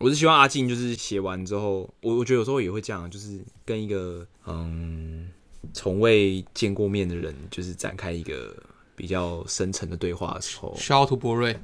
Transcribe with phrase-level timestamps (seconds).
[0.00, 5.28] 我是希望阿静就是写完之后，我我觉得有时候也会这样，就是跟一个嗯
[5.74, 8.56] 从未见过面的人，就是展开一个
[8.96, 11.54] 比较深层的对话的时候，需要图博瑞，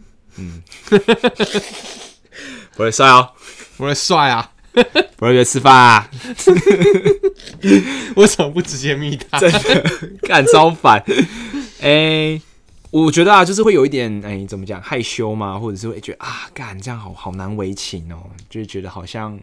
[2.76, 3.32] 不会帅哦，
[3.78, 4.52] 博瑞帅啊！
[5.16, 6.10] 不会约吃饭啊，
[8.16, 9.40] 为什么不直接密他？
[10.20, 11.02] 干超烦。
[11.80, 12.38] 哎、
[13.04, 19.38] 我觉得啊，就是会有一点哎、怎么讲害羞嘛，或者是会觉得啊，干这样好好难为情哦，就是觉得好像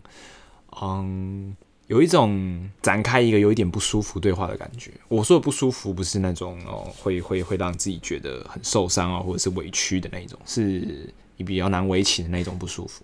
[0.82, 1.56] 嗯。
[1.88, 4.90] 有一种展开一个有一点不舒服对话的感觉。
[5.10, 13.04] 我说的不舒服，不是那种哦，会会会让自己觉得很受伤啊，或者是委屈的那一种，是你比较难为情的那种不舒服。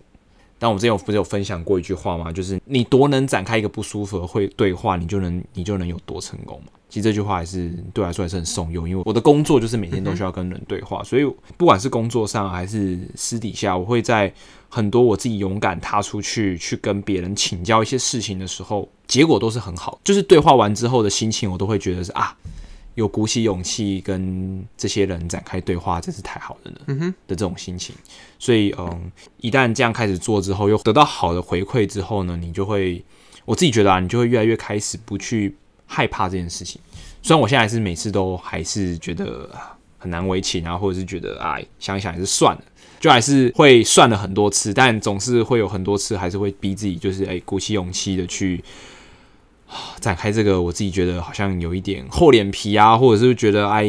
[0.58, 2.32] 但我之前有不是有分享过一句话吗？
[2.32, 6.72] 就是你多能展开一个不舒服的会对话，你就能你就能有多成功嘛。
[6.90, 11.24] 其实这句话还是对我来说还是很受用，因为我的工作就是每天都需要跟人对话，所以
[11.56, 14.34] 不管是工作上还是私底下，我会在
[14.68, 20.00] 很多我自己勇敢踏出去去跟别人请教一些事情的时候，结果都是很好。
[20.04, 22.36] 就是对话完之后的心情，我都会觉得是啊，
[22.96, 26.78] 有鼓起勇气跟这些人展开对话，真是太好了呢。
[26.88, 27.96] 嗯哼，的这种心情。
[28.40, 33.04] 所以，嗯，一旦这样开始做之后，又得到好的回馈之后呢，你就会，
[33.46, 35.56] 我自己觉得啊，你就会越来越开始不去
[35.90, 36.80] 害怕这件事情。
[37.24, 39.50] 虽然我现在是每次都还是觉得
[39.98, 42.64] 很难为情啊，或者是觉得哎想一想还是算了，
[43.00, 48.64] 就还是会算了很多次，但总是会有很多次还是会逼自己，就是哎鼓起勇气的去。
[50.00, 53.84] 展开这个，我自己觉得好像有一点厚脸皮啊，或者是觉得哎，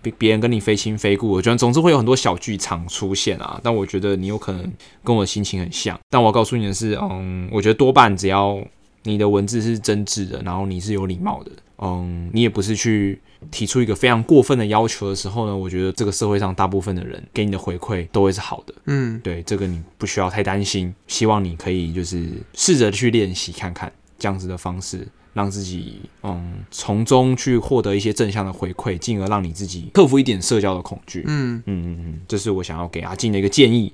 [0.00, 3.58] 别别人跟你非亲非故，我觉得总是会有很多小剧场出现啊。
[3.60, 4.72] 但我觉得你有可能
[5.02, 8.62] 跟我的心情很像，但我告诉你的是，嗯，我觉得多半只要
[9.08, 13.18] 你的文字是真挚的，然后你是有礼貌的，嗯，你也不是去
[13.50, 18.74] 提出一个非常过分的要求的时候呢，我觉得这个社会上大部分的人给你的回馈都会是好的。
[18.84, 31.24] 嗯，对这个你不需要太担心，希望你可以就是试着去练习看看这样子的方式，让自己嗯从中去获得一些正向的回馈，进而让你自己克服一点社交的恐惧。
[31.26, 33.92] 嗯，嗯嗯嗯，这是我想要给阿静的一个建议。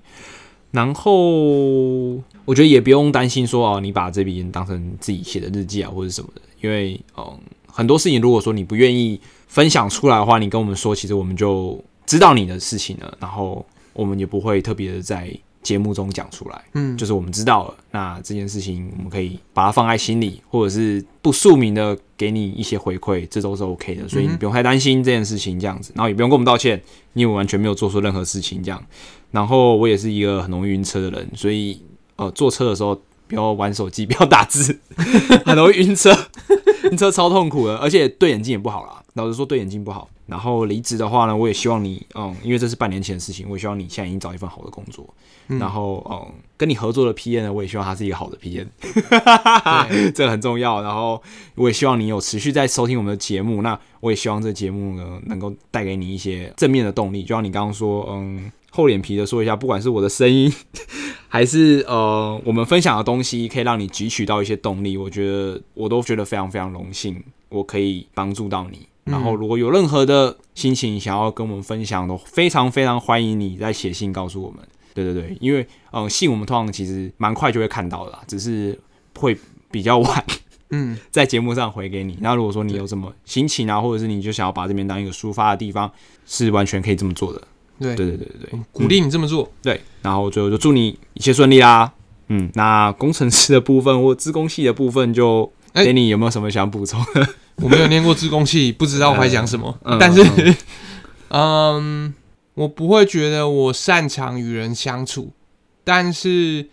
[0.74, 1.12] 然后
[2.44, 16.64] 我觉得也不用担心说哦，你把这笔当成自己写的日记啊，或者什么的，因为嗯很多事情如果说你不愿意分享出来的话，你跟我们说，其实我们就知道你的事情了，然后我们也不会特别的在节目中讲出来。
[16.74, 28.84] 嗯，就是我们知道了，那这件事情我们可以把它放在心里，或者是不署名的给你一些回馈，这都是 OK 的，所以你不用太担心这件事情这样子，然后也不用跟我们道歉，因为我完全没有做错任何事情这样。
[29.34, 31.83] 然后我也是一个很容易晕车的人，所以
[32.15, 32.95] 呃坐车的时候
[33.27, 34.78] 不要玩手机，不要打字，
[35.45, 36.17] 很容易晕车，
[36.93, 39.03] 晕车超痛苦的，而且对眼睛也不好啦。
[39.15, 40.09] 老实说，对眼睛不好。
[40.27, 45.06] 然后离职的话呢，我也希望你，嗯，因为这是半年前的事情，我也希望你现在已经找一份好的工作。
[45.47, 50.81] 然后，嗯，跟你合作的 P N 呢，我也希望他是一个好的 P N，对 这个很重要。
[50.83, 51.22] 然后，
[51.55, 53.61] 我也希望你有持续在收听我们的节目。
[53.61, 57.22] 那我也希望这个节目呢，能够带给你一些正面的动力。
[57.22, 60.52] 就像你刚刚说，嗯，厚脸皮的说一下，不管是我的声音，
[61.28, 68.88] 还是呃我们分享的东西，可以让你汲取到一些动力，我觉得我都觉得非常非常荣幸，我可以帮助到你。
[69.04, 74.58] 然后，如果有任何的心情想要跟我们分享的，非常非常欢迎你在写信告诉我们。
[74.92, 78.76] 对对对，因为嗯，信我们通常其实蛮快就会看到的啦，只是
[79.16, 79.38] 会
[79.70, 80.24] 比较晚
[80.70, 82.18] 嗯，在节目上回给你。
[82.20, 85.92] 那如果说你有什么心情啊，或者是你就想要把这边当一个抒发的地方，
[86.26, 87.41] 是完全可以这么做的。
[87.78, 89.50] 对对对对对对，鼓励你这么做。
[89.62, 91.92] 对，然后最后就祝你一切顺利啦。
[92.28, 97.28] 嗯，那工程师的部分或自工系的部分就，哎 Danny 有没有什么想补充的？
[97.62, 99.78] 我没有念过自工系，不知道我还讲什么。
[99.84, 100.56] 嗯但是，
[101.28, 102.14] 嗯，
[102.54, 105.32] 我不会觉得我擅长与人相处，
[105.84, 106.68] 但是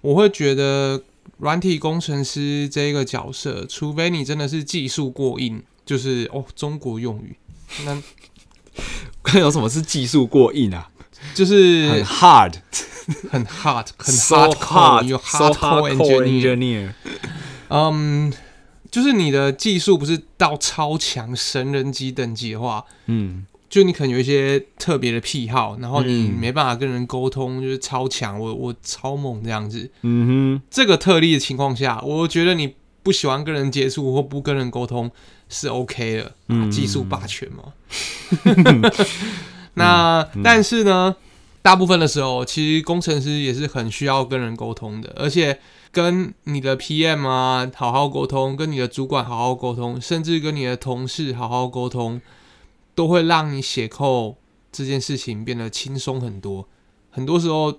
[0.00, 1.02] 我会觉得
[1.38, 7.36] 软体工程师这个角色，除非你真的是技术过硬，就是哦中国用语，
[7.84, 8.00] 那
[9.38, 10.88] 有什么是技术过硬啊？
[11.34, 12.54] 就是很 hard，
[13.30, 16.92] 很 hard， 很 hardcore，有 hardcore engineer。
[17.68, 18.32] 嗯，
[18.90, 29.90] 就是你的技术不是到超强神人级等级的话，嗯就你可能有一些特别的癖好，然后你嗯没办法跟人沟通，就是超强，我我超猛这样子。
[30.02, 30.26] 嗯
[30.58, 35.10] 哼这个特例的情况下，我觉得你不喜欢跟人接触或不跟人沟通
[35.52, 36.34] 是 OK 的，
[36.70, 37.72] 技术霸权嘛。
[39.74, 41.14] 那、但是呢，
[41.60, 45.60] 大部分的时候，其实工程师也是很需要跟人沟通的，而且
[45.90, 52.20] 跟你的 PM 啊好好沟通，跟你的主管好好沟通，甚至跟你的同事好好沟通，
[52.94, 54.36] 都会让你写扣
[54.72, 56.66] 这件事情变得轻松很多。
[57.10, 57.78] 很多时候，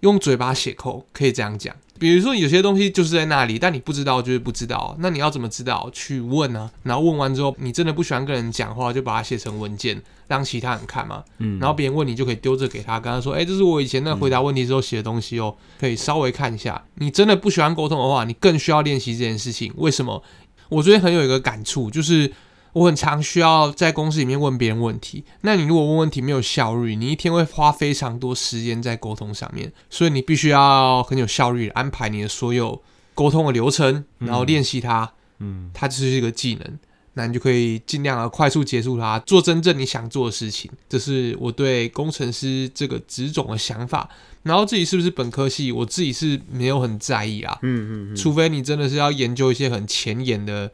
[0.00, 1.74] 用嘴巴写扣，可以这样讲。
[2.00, 5.90] 比如说有些东西就是在那里，但你不知道就是不知道，那你要怎么知道？
[5.92, 11.22] 去问啊，然后问完之后，你真的不喜欢跟人讲话，就把它写成文件让其他人看嘛。
[11.38, 19.70] 嗯，然后别人问你就可以丢这给他，跟他说：“哎、这是我以前那回答问题时候写的东西哦，可以稍微看一下。”你真的不喜欢沟通的话，你更需要练习这件事情。
[19.76, 20.22] 为什么？
[20.70, 22.32] 我最近很有一个感触，就是
[22.72, 25.24] 我很常需要在公司里面问别人问题。
[25.42, 32.80] 那你如果问问题没有效率，你一天会花非常多时间在沟通上面，所以你必须要很有效率地安排你的所有
[33.14, 35.12] 沟通的流程，然后练习它。
[35.42, 36.78] 嗯它就是一个技能，
[37.14, 40.70] 那你就可以尽量的快速结束它，做真正你想做的事情。
[40.86, 44.08] 这是我对工程师这个职种的想法。
[44.42, 50.70] 然后自己是不是本科系，我自己是没有很在意啊，嗯嗯除非你真的是要研究一些很前沿的、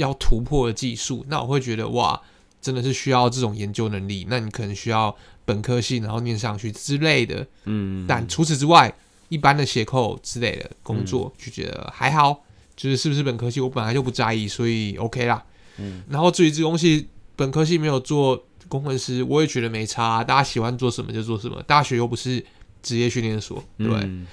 [0.00, 2.20] 要突破的技术，那我会觉得哇，
[2.60, 4.26] 真的是需要这种研究能力。
[4.28, 5.14] 那你可能需要
[5.44, 7.46] 本科系，然后念上去之类的。
[7.64, 8.92] 嗯，但除此之外，
[9.28, 12.42] 一般的写扣之类的工作，就觉得还好，
[12.74, 15.42] 就是是不是本科系，我本来就不在意，所以 OK 啦。
[15.78, 22.44] 嗯，然后至于这东西，本科系没有做工程师，我也觉得没差啊、大家喜欢做什么就做什么，大学又不是
[22.82, 24.02] 职业训练所，对不对。
[24.04, 24.26] 嗯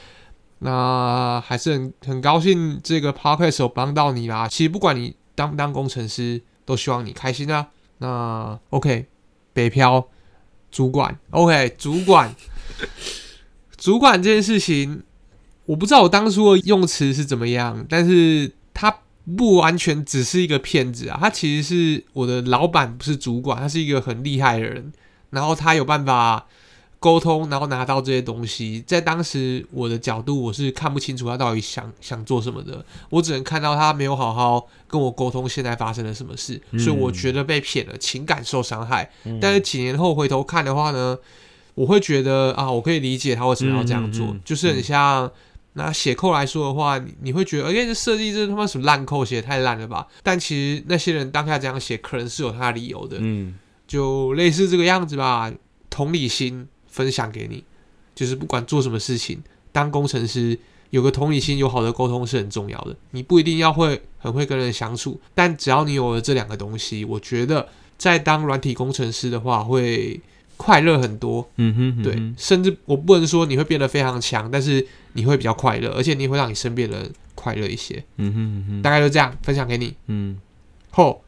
[0.59, 4.47] 那还是很很高兴这个 podcast 有帮到你啦。
[4.47, 7.67] 其实不管你当不当工程师，都希望你开心啊。
[7.99, 9.05] 那 OK，
[9.53, 10.07] 北漂
[10.71, 12.33] 主管，OK 主管，
[13.77, 15.03] 主管这件事情，
[15.65, 19.01] 我不知道我当初的用词是怎么样，但是他
[19.37, 24.91] 不完全只是一个骗子啊，他其实是我的老板，不是主管，他是一个很厉害的人，
[25.29, 26.47] 然后他有办法。
[26.99, 39.09] 沟通，然后拿到这些东西，在当时我的角度，我是看不清楚他到底想想做什么的，我只能看到他没有好好跟我沟通现在发生了什么事，嗯所以我觉得被骗了，情感受伤害。
[39.25, 41.17] 嗯但是几年后回头看的话呢，
[41.75, 45.31] 我会觉得啊，我可以理解他为什么要这样做，就是很像。
[45.73, 50.07] 拿写扣来说的话，你你会觉得，哎、这设计这他妈什么烂扣，写的太烂了吧？
[50.23, 53.17] 但其实那些人当下这样写，可能是有他的理由的。
[53.19, 53.53] 嗯
[53.85, 55.53] 就类似这个样子吧，
[55.87, 56.67] 同理心
[56.97, 57.63] 分享给你，
[58.15, 59.39] 就是不管做什么事情，
[59.71, 60.57] 当工程师
[60.89, 62.95] 有个同理心、有好的沟通是很重要的。
[63.11, 70.19] 你不一定要会很会跟人相处，但只要你有了这两个东西，我觉得在当软体工程师的话会
[70.57, 71.47] 快乐很多。
[71.57, 78.03] 嗯哼，对，甚至我不能说你会变得非常强，但是你会比较快乐，而且你会让你身边的人快乐一些。
[78.17, 79.93] 嗯哼嗯哼，大概就这样分享给你。
[80.07, 80.39] 嗯，
[80.89, 81.21] 后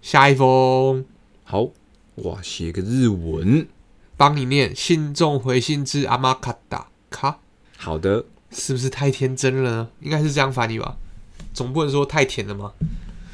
[0.00, 1.04] 下一封。
[1.44, 1.68] 好
[2.22, 3.66] 哇，写个日文，
[4.20, 7.38] 帮你念，信众回信之阿玛卡达卡，
[7.78, 9.88] 好的，是不是太天真了呢？
[10.00, 10.94] 应该是这样翻译吧，
[11.54, 12.70] 总不能说太甜了吗？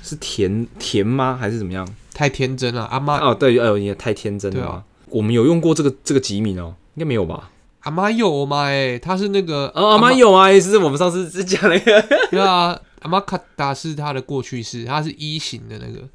[0.04, 1.36] 是甜甜吗？
[1.36, 1.84] 还是怎么样？
[2.14, 4.84] 太天真了，阿妈哦，对，哎呦，你也太天真了对啊吧。
[5.06, 7.50] 我们有用过这个这个吉米哦，应该没有吧？
[7.80, 8.66] 阿妈有吗？
[8.66, 12.00] 哎，他是那个哦，阿妈有啊，也是我们上次是讲那个
[12.30, 16.08] 对啊，阿玛卡达是他的过去式，他是一型的那个。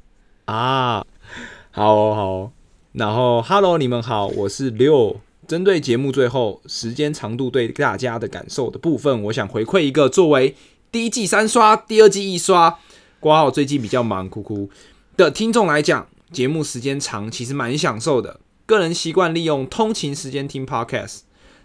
[0.46, 1.04] 啊，
[1.72, 2.52] 好哦好哦，
[2.92, 5.18] 然后 Hello，你们好，我是六。
[5.48, 10.54] 针对节目最后时间长度对大家的感受的部分，我想回馈一个作为
[10.90, 12.78] 第一季三刷、第二季一刷，
[13.18, 14.68] 挂号最近比较忙，哭哭
[15.16, 18.40] 的听众来讲，节目时间长，其实蛮享受的。
[18.66, 21.20] 个人习惯利用通勤时间听 Podcast，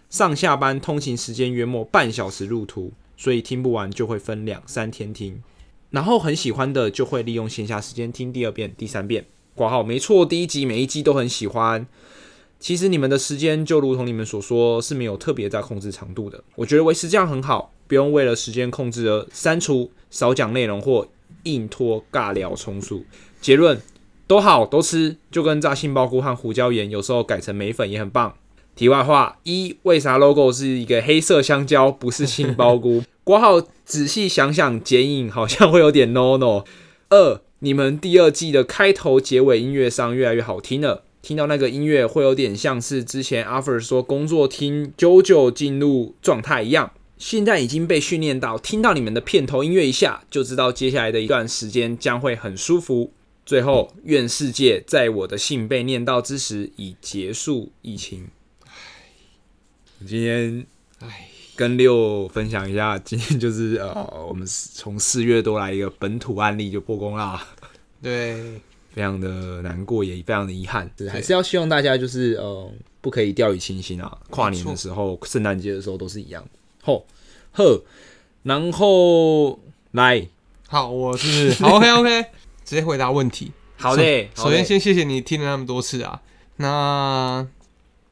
[0.08, 5.42] 上下班通勤时间约莫半小时路途，所以听不完就会分两三天听。
[5.90, 9.26] 然后很喜欢的就会利用闲暇时间听第二遍、第三遍。
[9.58, 11.84] 挂号没错，第一集每一集都很喜欢。
[12.60, 21.06] 其实你们的时间就如同你们所说是没有特别在控制长度的，我觉得维持这样很好，不用为了时间控制而删除、少讲内容或
[21.42, 23.04] 硬拖尬聊重述。
[23.40, 23.80] 结论
[24.26, 28.34] 都好都吃，就跟炸杏鲍菇和胡椒盐有时候改成梅粉也很棒。
[28.74, 33.02] 题外话一，为啥 logo 是一个黑色香蕉，不是杏鲍菇？
[33.24, 36.64] 括号仔细想想，剪影好像会有点 no no。
[37.10, 41.04] 二，你们第二季的开头、结尾音乐上越来越好听了。
[41.20, 46.92] 听到那个音乐，会有点像是之前阿 r 说工作听九九进入状态一样。
[47.18, 53.12] 现在已经被训练到，听到你们的片头音乐一下，就知道接下来的一段时间将会很舒服。
[53.44, 58.28] 最后，愿世界在我的信被念到之时，已结束疫情。
[60.06, 60.64] 今天
[61.00, 61.27] 唉，
[61.58, 63.92] 跟六分享一下，今天就是呃，
[64.28, 67.44] 我们从四月多来一个本土案例就破功啦。
[68.00, 68.60] 对，
[68.94, 74.18] 非常的难过，也非常的遗憾，还是要希望大家就是呃，不可以掉以轻心啊。
[74.30, 76.46] 跨年的时候、圣诞节的时候都是一样。
[76.80, 77.04] 吼
[77.54, 77.82] 呵，
[78.44, 79.58] 然后
[79.90, 80.28] 来，
[80.68, 82.22] 好，我是好 OK OK，
[82.64, 83.50] 直接回答问题。
[83.76, 86.22] 好的，首先先谢谢你听了那么多次啊。
[86.58, 87.44] 那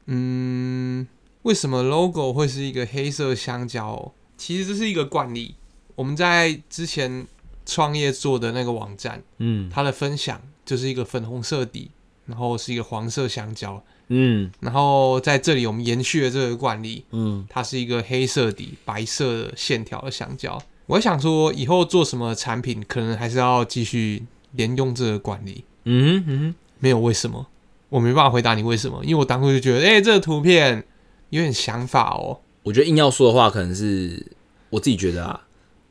[0.07, 1.07] 嗯，
[1.47, 4.11] 为什么 logo 会是一个黑色香蕉哦？
[4.35, 5.55] 其实这是一个惯例。
[5.95, 7.25] 我们在之前
[7.65, 11.89] 创业做的那个网站，嗯它的分享就是一个粉红色底，
[12.25, 13.81] 然后是一个黄色香蕉。
[14.09, 20.61] 嗯然后在这里我们延续了这个惯例，嗯，它是一个黑色底、白色的线条的香蕉。
[20.87, 24.25] 我想说，以后做什么产品，可能还是要继续
[24.57, 25.63] 沿用这个惯例。
[25.85, 27.47] 嗯哼嗯，没有为什么，
[27.87, 30.85] 我没办法回答你为什么，因为我当初就觉得，哎、这个图片
[31.29, 32.39] 有点想法哦。
[32.63, 34.25] 我觉得硬要说的话，可能是
[34.69, 35.41] 我自己觉得啊，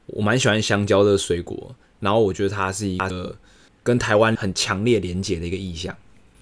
[0.07, 3.35] 我蛮喜欢香蕉的水果，然后我觉得它是一个
[3.83, 5.97] 跟台湾很强烈连结的一个意象。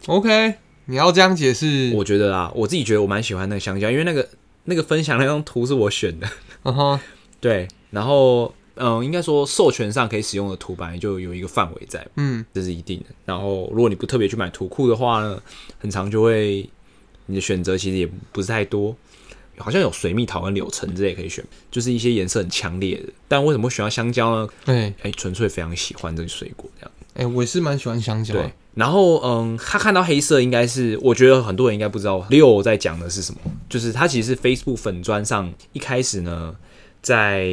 [0.07, 0.55] OK，
[0.87, 4.29] 你要这样解释，我觉得啊，我自己觉得我蛮喜欢那个香蕉，因为那个
[4.65, 6.29] 那个分享那张图是我选的，
[6.65, 7.01] 嗯哼，
[7.41, 13.07] 对，然后嗯，应该说授权上可以使用的图版就有一个范围在，嗯，这是一定的。
[13.25, 15.41] 然后如果你不特别去买图库的话呢，
[15.79, 16.69] 很长就会
[17.27, 18.97] 你的选择其实也不是太多。
[19.57, 23.13] 好像有水蜜桃跟柳橙之类可以选，就是一些颜色很强烈的。
[23.29, 24.49] 但为什么会选到香蕉呢？
[24.65, 26.91] 对，哎、纯粹非常喜欢这个水果这样。
[27.15, 33.39] 哎、我也是蛮喜欢香蕉对，然后嗯，他看到黑色应该是，我觉得很多人应该不知道六在讲的是什么，
[33.69, 36.57] 就是他其实是 Facebook 粉砖上一开始呢，
[37.01, 37.45] 在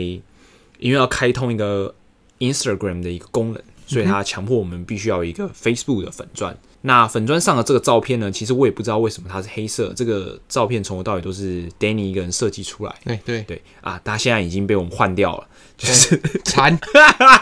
[0.80, 1.94] 因为要开通一个
[2.40, 6.58] Instagram 的一个功能，所以他强迫我们必须要有一个 Facebook 的粉砖。
[6.84, 12.96] 那粉砖上的这个照片呢，其实我也不知道为什么它是黑色，这个照片从头到尾都是 Danny 一个人设计出来。
[13.04, 16.80] 对对，对啊，他现在已经被我们换掉了，就是馋，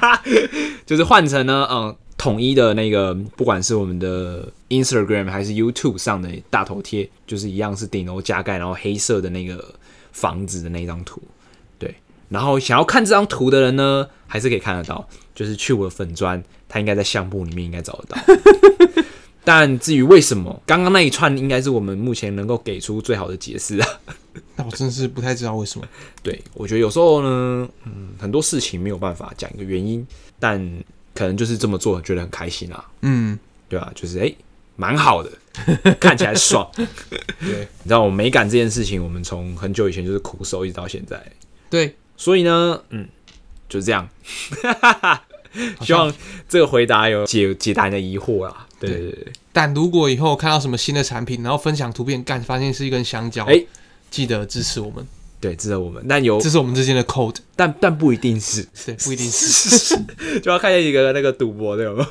[0.86, 9.74] 就是换成呢，嗯，统一的那个，不管是我们的 Instagram 还是 YouTube 上的大头贴，就是一样是顶楼加盖，然后黑色的那个
[10.12, 11.22] 房子的那张图。
[11.78, 11.96] 对，
[12.28, 15.08] 然后想要看这张图的人呢，还是可以看得到，
[15.40, 18.22] 就是去我的粉砖，他应该在相簿里面应该找得到。
[19.46, 23.88] 但至于为什么，刚刚那一串应该是我们目前能够给出最好的解释啊。
[24.58, 25.88] 那我真是不太知道为什么。
[26.22, 30.06] 对，我觉得有时候呢，嗯，很多事情没有办法讲一个原因，
[30.40, 30.60] 但
[31.16, 34.36] 可能就是这么做，觉得很开心啊，嗯，对啊、就是哎，
[34.76, 35.32] 蛮、好的，
[36.02, 36.70] 看起来爽。
[36.76, 36.86] 对
[37.40, 41.26] 你知道，我美感这件事情，我们从很久以前就是苦手，一直到现在。
[41.70, 43.08] 对，所以呢，嗯，
[43.70, 44.08] 就是这样。
[45.82, 46.14] 希望
[46.48, 48.68] 这个回答有解解答你的疑惑啦。
[48.80, 53.62] 对对对对，但如果以后看到什么新的产品，然后分享图片，干发现是一根香蕉，哎
[54.10, 55.06] 记得支持我们，
[55.42, 59.96] 对，支持我们，但有这是我们之间的 code，但但不一定是，对，不一定是，
[60.42, 62.02] 就要看见一个那个赌博的有没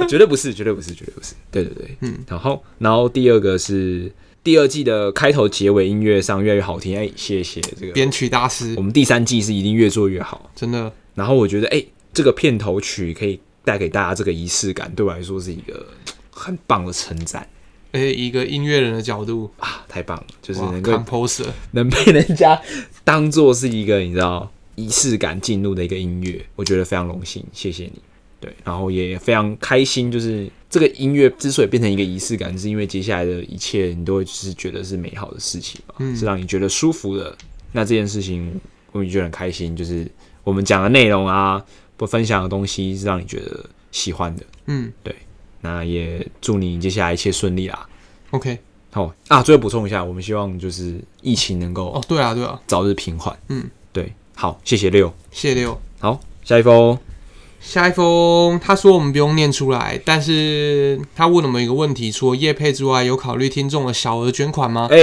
[0.00, 0.06] 有？
[0.08, 1.34] 绝对不是，绝对不是，绝对不是。
[1.50, 2.18] 对对对，嗯。
[2.28, 4.10] 然后，然后第二个是
[4.42, 7.92] 第二季的开头、结尾音乐上越来越好听，哎，谢谢这个。
[7.92, 10.50] 编曲大师我，们第三季是一定越做越好。
[10.54, 11.84] 真的，然后我觉得，哎，
[12.20, 15.86] 这个片头曲可以带给大家这个仪式感，对我来说是一个
[16.30, 17.48] 很棒的称赞
[17.92, 22.60] 而且一个音乐人的角度，啊，太棒了，就是哇能够，composer，能被人家
[23.04, 27.94] 当做是一个你知道仪式感进入的一个音乐，我觉得非常荣幸，谢谢你。
[28.38, 37.34] 对，然后也非常开心，就是这个音乐之所以变成一个仪式感，是因为接下来的一切你都会是觉得是美好的事情嘛，嗯是让你觉得舒服的。
[37.72, 38.60] 那这件事情
[38.92, 40.06] 我们就很开心，就是
[40.44, 41.64] 我们讲的内容啊，
[42.00, 44.42] 不分享的东西是让你觉得喜欢的。
[44.68, 45.14] 嗯对
[45.60, 47.86] 那也祝你接下来一切顺利啦。
[48.30, 48.58] ，OK，
[48.90, 53.38] 好啊，最后补充一下，我们希望就是疫情能够哦，对啊，对啊，早日平缓。
[53.48, 55.12] 嗯，对，好，谢谢六。
[55.30, 55.78] 谢六。
[55.98, 56.98] 好，下一封，
[57.60, 64.88] 下一封，他说我们不用念出来，但是他问我们一个问题：除了业配之外，有考虑听众的小额捐款吗？
[64.90, 64.96] 哎、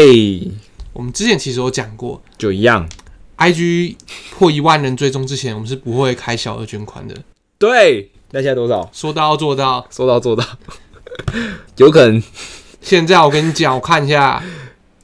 [0.93, 2.89] 我们之前其实有讲过就一样，
[3.37, 3.95] ，IG
[4.31, 7.15] 破一万人追踪之前，我们是不会开小额捐款的。
[7.57, 8.89] 对，那现在多少？
[8.93, 9.87] 说到做到。
[9.89, 10.45] 说到做到，
[11.77, 12.21] 有可能
[12.81, 14.43] 现在我跟你讲，我看一下，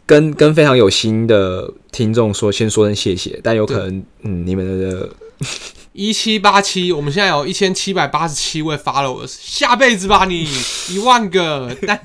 [0.06, 5.10] 跟跟非常有心的听众说，先说声谢谢，但有可能，嗯，你们的
[5.94, 10.48] 一七八七，我们现在有一千七百八十七位 followers，下辈子吧你
[10.90, 12.00] 一万个，但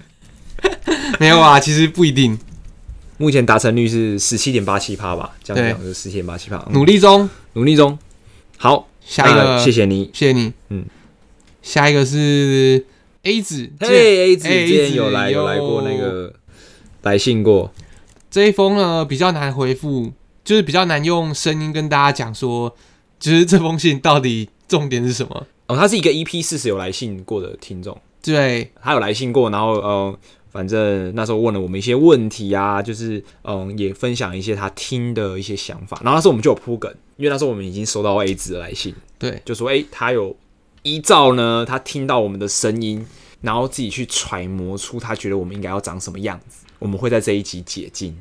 [1.21, 2.39] 没有啊，其实不一定，
[3.19, 7.29] 目前达成率是十七点八七趴吧，这样对讲就是十七点八七趴，嗯努力中。
[7.53, 7.99] 努力中。
[8.57, 10.11] 好，下一个，那谢谢你。
[10.15, 10.53] 谢谢你。
[10.71, 10.85] 嗯，
[11.63, 12.85] 下一个是
[13.23, 16.33] A 子，嘿，A 子之前子有来有来过那个
[17.03, 17.73] 来信过，
[18.31, 20.13] 这一封呢比较难回复，
[20.45, 22.75] 就是比较难用声音跟大家讲说，
[23.19, 25.47] 就是这封信到底重点是什么？
[25.67, 28.01] 哦，他是一个 EP 四十有来信过的听众。
[28.23, 30.19] 对，他有来信过，然后呃，
[30.59, 36.01] 反正那时候问了我们一些问题啊，就是嗯，也分享一些他听的一些想法。
[36.03, 40.35] 然后那时候我们就有铺梗，因为那时候我们已经收到 A 子的来信，对，就说诶，他有
[40.83, 43.07] 依照呢，他听到我们的声音，
[43.41, 46.67] 然后自己去揣摩出他觉得我们应该要长什么样子。
[46.81, 48.19] 我们会在这一集解禁，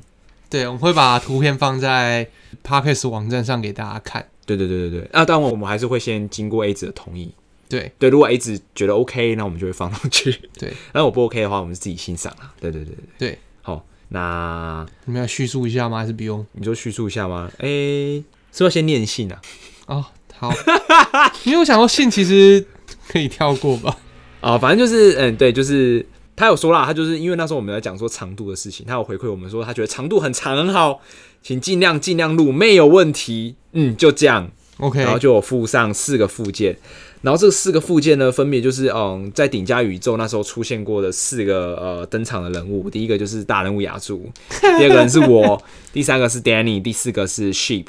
[0.47, 2.29] 对，我们会把图片放在
[2.63, 4.27] Podcast 网站上给大家看。
[4.45, 7.31] 对对对对对，啊，当然我们还是会先经过 A 子的同意。
[7.69, 10.31] 对对，如果 A 子觉得 OK，那我们就会放上去。
[10.57, 12.53] 对， 那我不 OK 的话，我们自己欣赏啦。
[12.59, 15.99] 对对对对对，好，那你们要叙述一下吗？
[15.99, 16.45] 还是不用？
[16.53, 17.51] 你就叙述一下吗？
[17.59, 19.41] 哎、是不是要先念信啊？
[19.87, 20.05] 哦，
[20.37, 20.51] 好，
[21.45, 22.65] 因为我想说信其实
[23.09, 23.97] 可以跳过吧。
[24.41, 26.05] 啊， 反正就是，嗯，对，就是
[26.35, 31.01] 他有说啦，他就是因为那时候我们在讲说长度的事情，他有回馈我们说他觉得长度很长很好，
[31.41, 33.55] 请尽量尽量录，没有问题。
[33.73, 36.77] 嗯，就这样，OK，然后就有附上四个附件，
[37.21, 44.29] 然后这四个附件呢，分别就是嗯，在顶加宇宙那时候出现过的四个呃登场的人物，第一个就是大人物雅竹，
[44.61, 47.85] 第二个人是我，第三个是 Danny，第四个是 Sheep。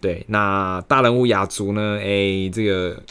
[0.00, 1.98] 对，那大人物雅竹呢？
[2.00, 3.02] 哎、这个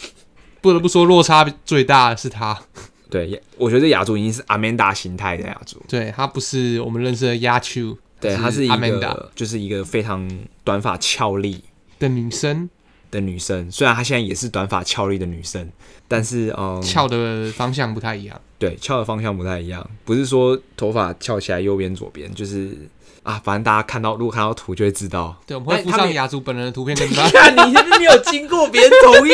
[0.62, 2.58] 不得不说落差最大的是他，
[3.10, 5.82] 对，我觉得雅竹已经是阿曼达形态的雅竹。
[5.88, 10.26] 对他不是我们认识的亚秋，对，她是一 Amanda 个就是一个非常
[10.64, 11.62] 短发俏丽
[11.98, 12.70] 的女生，
[13.10, 15.70] 的女生，虽然她现在也是短发俏丽的女生，
[16.06, 18.40] 但是嗯，翘的方向不太一样。
[18.58, 22.76] 对翘的方向不太一样，不是说头发翘起来右边左边，就是
[23.22, 25.40] 啊，反正大家看到如果看到图就会知道。
[25.46, 27.28] 对，我们会附上雅竹本人的图片跟他。
[27.30, 29.32] 看 你是不是没有经过别人同意？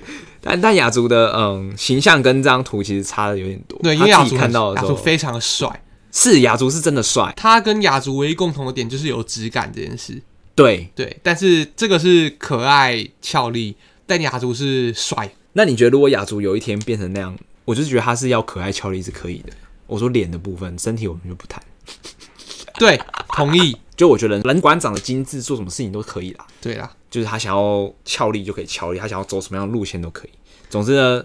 [0.42, 3.78] 但但雅竹的嗯形象跟这张图其实差的有点多。
[3.82, 10.22] 对，因为雅竹看到的时候非常的帅，是雅竹是真的帅，他跟雅竹唯一共同的点就是有质感这件事。
[10.56, 10.90] 对。
[10.96, 15.30] 对，但是这个是可爱俏丽，但雅竹是帅。
[15.52, 19.52] 那你觉得如果雅竹有一天变成那样，我就觉得他是要可爱俏丽是可以的。
[19.86, 21.62] 我说脸的部分，身体我们就不谈。
[22.78, 23.76] 对，同意。
[23.96, 26.46] 就我觉得人馆长得精致，做什么事情都可以啦。
[26.60, 30.30] 对啦，就是他想要俏丽就可以俏丽，他想要走什么样的路线都可以。
[30.68, 31.24] 总之呢，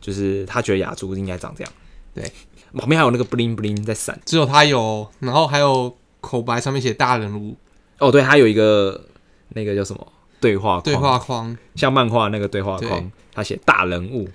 [0.00, 1.72] 就是他觉得雅竹应该长这样。
[2.12, 2.24] 对，
[2.76, 4.20] 旁边还有那个 bling bling 在闪。
[4.24, 7.56] 只有他有，然后还有口白上面写大人物
[8.02, 9.04] 哦，对，它有一个
[9.50, 11.56] 那个叫什么对话框对话框。
[11.76, 14.28] 像漫画那个对话框，他写大人物。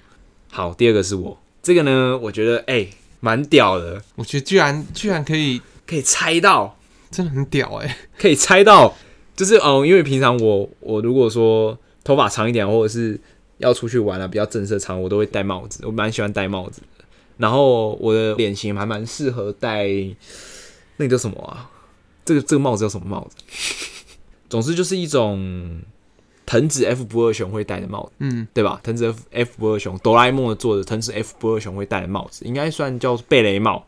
[0.50, 2.88] 好，第二个是我，这个呢，我觉得哎
[3.20, 6.78] 蛮、屌的，我觉得居然居然可以，可以猜到，
[7.12, 8.96] 真的很屌哎、可以猜到，
[9.36, 13.20] 就是嗯，因为平常我我如果说头发长一点，或者是
[13.58, 17.04] 要出去玩啊，比较正式长，我都会戴帽子，我蛮喜欢戴帽子的。
[17.38, 19.88] 然后我的脸型还蛮适合戴
[20.96, 21.70] 那个叫什么啊？
[22.28, 23.38] 这个这个帽子叫什么帽子？
[24.50, 25.82] 总之就是一种
[26.46, 28.12] 藤子 F 不二雄会戴的帽子。
[28.20, 28.80] 嗯，对吧？
[28.84, 33.86] 藤子 F F 不二雄，哆啦 A 梦的作者藤子 F 不二雄会戴的帽子，应该算叫贝雷帽。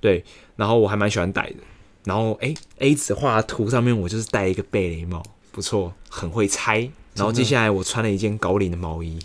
[0.00, 0.24] 对，
[0.56, 1.56] 然后我还蛮喜欢戴的。
[2.04, 6.88] 然后诶 a 子画的图上面我就是戴一个贝雷帽，不错，很会猜。
[7.14, 9.18] 然后接下来我穿了一件高领的毛衣，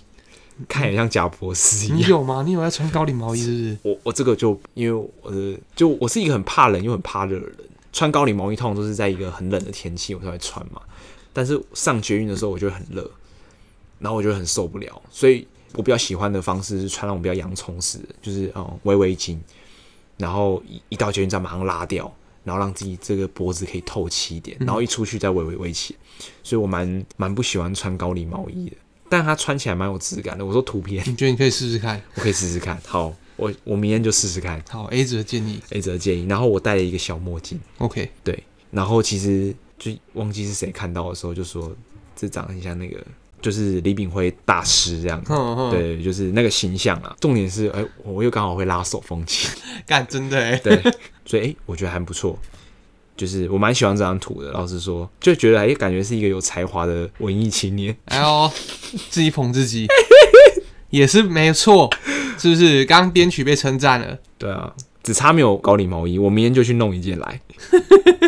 [0.67, 1.97] 看起来像贾博士一样。
[1.99, 2.43] 你有吗？
[2.45, 3.78] 你有在穿高领毛衣是不是？
[3.84, 7.58] 我我这个就因为我的就我是一个很怕冷又很怕热的人，
[7.93, 10.82] 穿高领毛衣通常都是在一个很冷的天气我才会穿嘛。
[11.32, 13.10] 但是上捷运的时候我就会很热，
[13.99, 19.38] 然后我就会很受不了，所以我比较喜欢的方式是穿那种比较洋葱式的，就是嗯围围巾，
[20.17, 25.95] 然后一一到捷运站马上拉掉，然后让自己这个脖子可以透气一点，然后一出去再围围围起。
[26.43, 28.77] 所以我蛮蛮不喜欢穿高领毛衣的，
[29.10, 30.45] 但它穿起来蛮有质感的。
[30.45, 31.99] 我说图片，你觉得你可以试试看？
[32.13, 32.79] 我可以试试看。
[32.86, 34.63] 好，我我明天就试试看。
[34.69, 35.60] 好，A 子的建议。
[35.72, 41.76] A 则建议，然后我戴了一个小墨镜，OK，对，然后其实就忘记是谁看到的时候就说
[42.15, 42.98] 这长得很像那个，
[43.41, 45.34] 就是李炳辉大师这样子。
[45.72, 47.15] 对，就是那个形象啊。
[47.19, 49.50] 重点是，哎、我又刚好会拉手风琴，
[49.86, 50.82] 干真的哎、对，
[51.26, 52.38] 所以哎、我觉得还不错。
[53.15, 57.96] 就是我蛮喜欢这张图的，老实说，就觉得哎、感觉是一个有才华的文艺青年。
[58.06, 58.52] 哎呦，
[59.12, 59.88] 自己捧自己，
[60.89, 61.88] 也是没错，
[62.38, 62.86] 是不是？
[62.86, 67.41] 刚编曲被称赞了，对啊，只差没有高领毛衣，我明天就去弄一件来。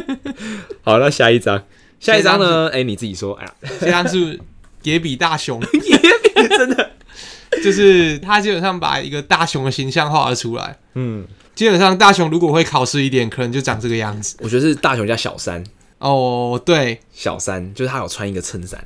[0.84, 1.64] 好，那下一张，
[2.00, 2.70] 下一张呢？
[2.70, 3.34] 哎、你自己说。
[3.36, 4.40] 哎呀，这张是
[4.84, 5.62] 野比大雄，
[6.58, 6.92] 真的，
[7.64, 10.78] 就是他基本上把一个大雄的形象画了出来。
[10.94, 14.38] 嗯，基本上大雄如果会考试一点，可能就长这个样子。
[14.42, 15.64] 我觉得是大雄加小三，
[16.00, 18.84] 哦，对，小三就是他有穿一个衬衫。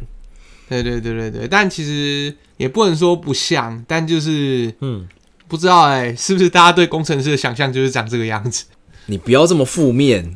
[0.70, 5.08] 对对对对对，但其实也不能说不像，但就是嗯，
[5.48, 8.66] 不知道哎、是不是大家对工程师的想象就是长这个样子？
[9.06, 10.36] 你不要这么负面。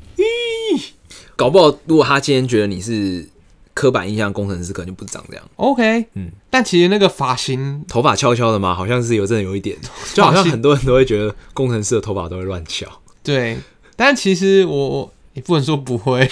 [1.36, 3.27] 搞不好，如果他今天觉得你是
[3.73, 5.43] 刻板印象工程师，可能就不是长这样。
[5.57, 8.73] OK，嗯，但其实那个发型，头发翘翘的嘛？
[8.73, 9.75] 好像是有真的有一点，
[10.13, 12.88] 就好像很多人都会觉得工程师的头发都会乱翘。
[13.21, 13.57] 对，
[13.95, 16.29] 但其实我我也不能说不会，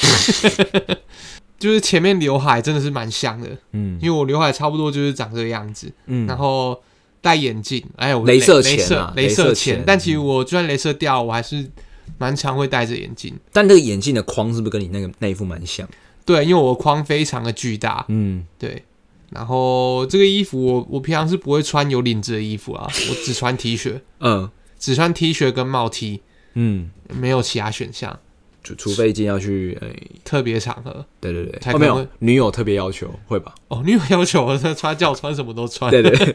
[1.62, 6.82] 就是前面刘海真的是蛮像的，嗯因为我刘海差不多就是长这个样子，嗯然后
[7.22, 11.70] 戴眼镜，哎，我镭射镭钳啊镭镭射钳钳，但其实我就算镭射掉，我还是
[12.18, 13.34] 蛮常会戴着眼镜。
[13.54, 15.88] 但这个眼镜的框是不是跟你那个那一副蛮像？
[16.26, 18.84] 对，因为我框非常的巨大，嗯，对。
[19.30, 26.22] 然后这个衣服我我平常是不会穿有领子的衣服啊，我只穿 T 恤，嗯只穿 T 恤跟帽 T，
[26.56, 28.20] 嗯，没有其他选项。
[28.64, 29.88] 就除非一定要去，哎、
[30.24, 31.04] 特别场合。
[31.20, 33.54] 对对对，哦没有女友特别要求会吧？
[33.70, 35.90] 哦，女友要求我穿叫我穿什么都穿。
[35.90, 36.34] 对 对对，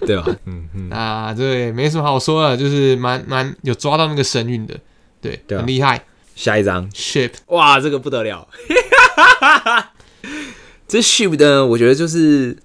[0.06, 0.26] 对吧？
[0.46, 4.76] 嗯嗯，啊，对，没什么好说的，就是蛮蛮有抓到那个神韵的，
[5.20, 5.60] 对，對啊。
[5.60, 6.04] 很厉害。
[6.36, 8.48] 下一张，Ship 哇，这个不得了，
[10.88, 12.56] 这 ship 呢，我觉得就是，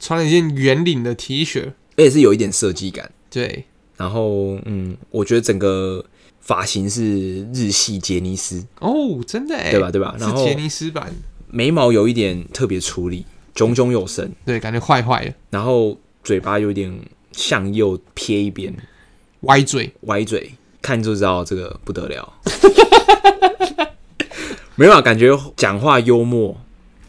[0.00, 1.66] 穿了一件圆领的 T 恤，
[1.96, 3.12] 而且是有一点设计感。
[3.30, 3.66] 对，
[3.96, 6.04] 然后，嗯，我觉得整个
[6.40, 9.90] 发型是日系杰尼斯，哦，真的哎，对吧？
[9.90, 10.16] 对吧？
[10.18, 11.12] 然后是杰尼斯版，
[11.48, 13.24] 眉毛有一点特别处理，
[13.54, 15.24] 炯炯有神，对，感觉坏坏。
[15.24, 16.92] 的，然后嘴巴有点
[17.32, 18.74] 向右撇一边，
[19.42, 22.32] 歪嘴，歪嘴，看就知道这个不得了。
[24.74, 26.58] 没有啊，感觉讲话幽默，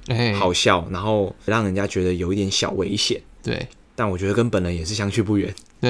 [0.08, 5.56] 哎，好笑，然后让人家觉得有一点小危险，对，但我觉得跟本人也是相去不远。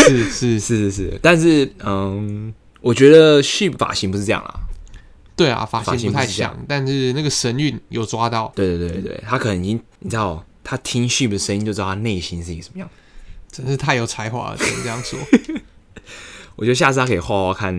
[0.00, 4.60] 是是，是是是，但是嗯，我觉得 sheep 发型不是这样啦。
[5.36, 12.88] 对啊，发发型不太像，但是那个神韵有抓到，对对对对，他可能已经你知道，他听 sheep 的声音就知道他内心是一个什么样。
[13.50, 15.18] 真是太有才华了，只能这样说。
[16.56, 17.74] 我觉得下次他可以画画看，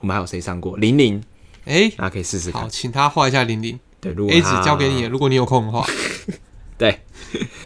[0.00, 1.22] 我们还有谁上过玲玲，
[1.64, 3.78] 哎，大家可以试试好，请他画一下玲玲。
[4.00, 5.86] 对，如果，A 他纸交给你，如果你有空的话。
[6.76, 7.00] 对，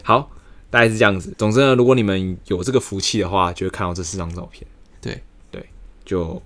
[0.03, 0.31] 好，
[0.69, 1.33] 大概是这样子。
[1.37, 4.65] 总之呢，如果你们有这个福气的话，就会看到这四张照片。
[5.01, 5.65] 对对，
[6.05, 6.41] 就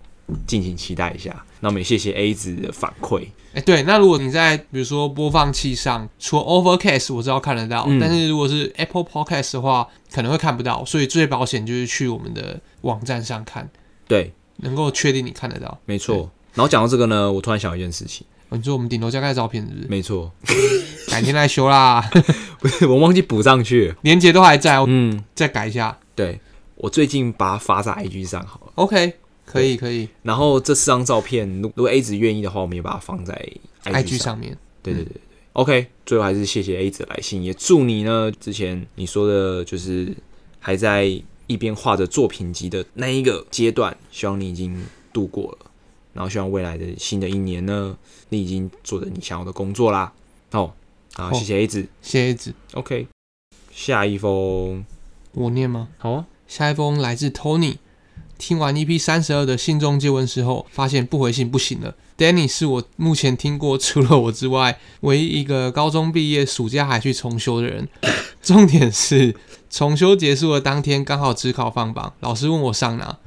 [0.48, 1.46] 敬请期待一下。
[1.60, 3.28] 那我们也谢谢 A 子的反馈。
[3.54, 13.70] 哎、对，那如果你在比如说播放器上，除了 Overcast 我知道看得到，嗯但是如果是 Apple Podcast 的话，可能会看不到，所以最保险就是去我们的网站上看，
[14.08, 15.80] 对，能够确定你看得到。
[15.86, 16.32] 没错。
[16.54, 18.26] 然后讲到这个呢，我突然想到一件事情。
[18.54, 19.88] 哦、你说我们顶楼加盖照片是不是？
[19.88, 20.32] 没错，
[21.10, 22.08] 改天再修啦，
[22.62, 23.96] 不是我忘记补上去了。
[24.04, 25.98] 连接都还在，我嗯，再改一下。
[26.14, 26.40] 对，
[26.76, 28.72] 我最近把它发在 IG 上好了。
[28.76, 29.14] OK，
[29.44, 33.34] 可以可以然后这四张照片，如如果 A 子愿意的话，我们也把它放在
[33.86, 34.20] ，IG IG 上。
[34.20, 34.56] 上面。
[34.84, 35.22] 对对对对对
[35.54, 35.88] ，OK。
[36.06, 40.16] 最后还是谢谢 A 子的来信，也祝你呢，之前你说的就是
[40.60, 41.06] 还在
[41.48, 44.80] 一边画着作品集的那一个阶段，希望你已经
[45.12, 45.58] 度过了，
[46.14, 47.98] 然后希望未来的新的一年呢，
[48.30, 50.14] 你已经做着你想要的工作啦。
[50.52, 50.72] 哦，
[51.14, 51.88] 好，哦谢谢 A 子。
[52.02, 53.08] 谢谢子，OK，
[53.72, 54.86] 下一封，
[55.34, 55.90] 我念吗？
[55.98, 57.78] 好啊，下一封来自 Tony。
[58.38, 61.96] 听完 EP 三十二的信中接文时候，发现不回信不行了。
[62.18, 67.88] Danny 是我目前听过除了我之外唯一一个高中毕业暑假还去重修的人。
[68.42, 69.36] 重点是
[69.70, 73.18] 重修结束的当天刚好只考放榜，老师问我上哪，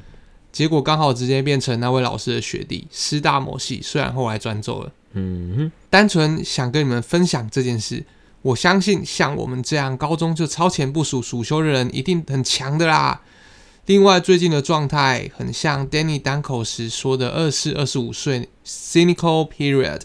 [0.57, 4.90] 结果刚好直接变成那位老师的学弟，师大某系，虽然后来转走了。
[5.12, 8.03] 嗯哼，单纯想跟你们分享这件事。
[8.40, 13.21] 我相信像我们这样高中就超前部署暑修的人，一定很强的啦。
[13.85, 20.01] 另外，最近的状态很像 Danny 单口时说的二四、二十五岁 cynical period，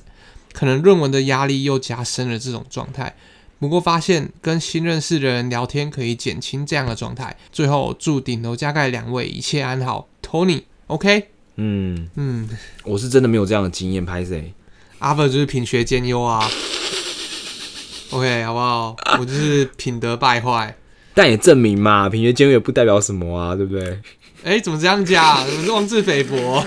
[0.52, 3.16] 可能论文的压力又加深了这种状态。
[3.58, 7.38] 不过发现跟新认识的人聊天可以减轻这样的状态。
[7.54, 12.50] 最后祝顶楼加盖两位一切安好，Tony，OK，、嗯，嗯，
[12.86, 14.54] 我是真的没有这样的经验，拍谁？
[15.00, 16.50] 阿伯就是品学兼优啊。
[18.12, 18.96] OK，好不好？
[19.20, 20.76] 我就是品德败坏。
[21.14, 24.00] 但也证明嘛，品学兼优也不代表什么啊，对不对？
[24.46, 25.46] 哎、怎么这样讲？
[25.66, 26.66] 怎么自菲薄？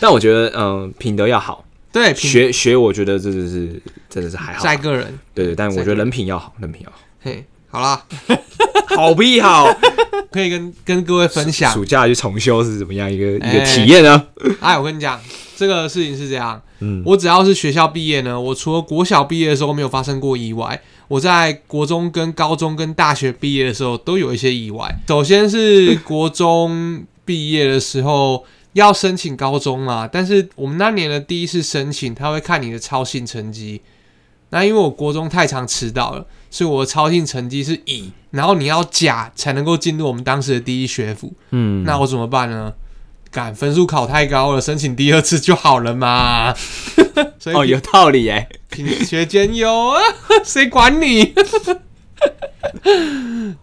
[0.00, 5.16] 但我觉得，嗯、品德要好，对，品学学，我觉得这就是真的是还好，在个人。
[5.32, 8.04] 对对，但我觉得人品要好，人品要好，嘿，好啦，
[8.94, 9.66] 好屁好。
[10.30, 11.72] 可以跟跟各位分享。
[11.72, 14.26] 暑假去重修是怎么样一个一哎个体验呢？
[14.60, 15.18] 哎，我跟你讲，
[15.56, 16.60] 这个事情是这样。
[16.80, 24.94] 嗯，我只要是学校毕业呢，我除了国小毕业的时候没有发生过意外，我在国中、跟高中、跟大学毕业的时候都有一些意外。
[25.08, 33.80] 首先是国中毕业的时候要申请高中嘛，但是我们那年的第一次申请，他会看你的操性成绩。
[34.50, 41.32] 那因为我国中太常迟到了，所以我的超性成绩是乙，然后你要甲才能够进入我们当时的第一学府。
[41.50, 42.74] 嗯，那我怎么办呢？
[43.30, 46.54] 敢分数考太高了，申请第二次就好了嘛。
[47.40, 49.98] 所以哦，有道理哎，品学兼优啊，
[50.44, 51.32] 谁管你？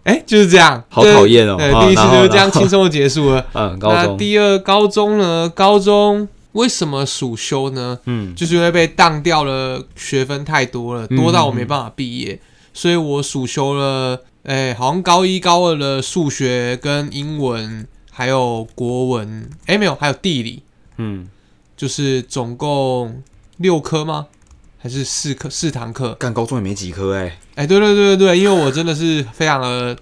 [0.03, 3.45] 哎、就是这样，好讨厌哦对，第一次就是这样轻松的结束了。
[3.53, 5.47] 嗯，高那中，第二高中呢？
[5.53, 7.99] 高中为什么暑修呢？
[8.05, 12.39] 嗯就是因为被当掉了学分太多了，嗯多到我没办法毕业，
[12.73, 20.63] 所以我暑修了，哎、好像高一高二的数学跟英文，还有国文，哎、没有，还有地理，
[20.97, 21.27] 嗯，
[21.75, 23.21] 就是总共
[23.57, 24.27] 六科吗？
[24.81, 26.13] 还是四科四堂课？
[26.13, 29.97] 干高中也没几科哎、哎、对对对对对，因为我真的是非常的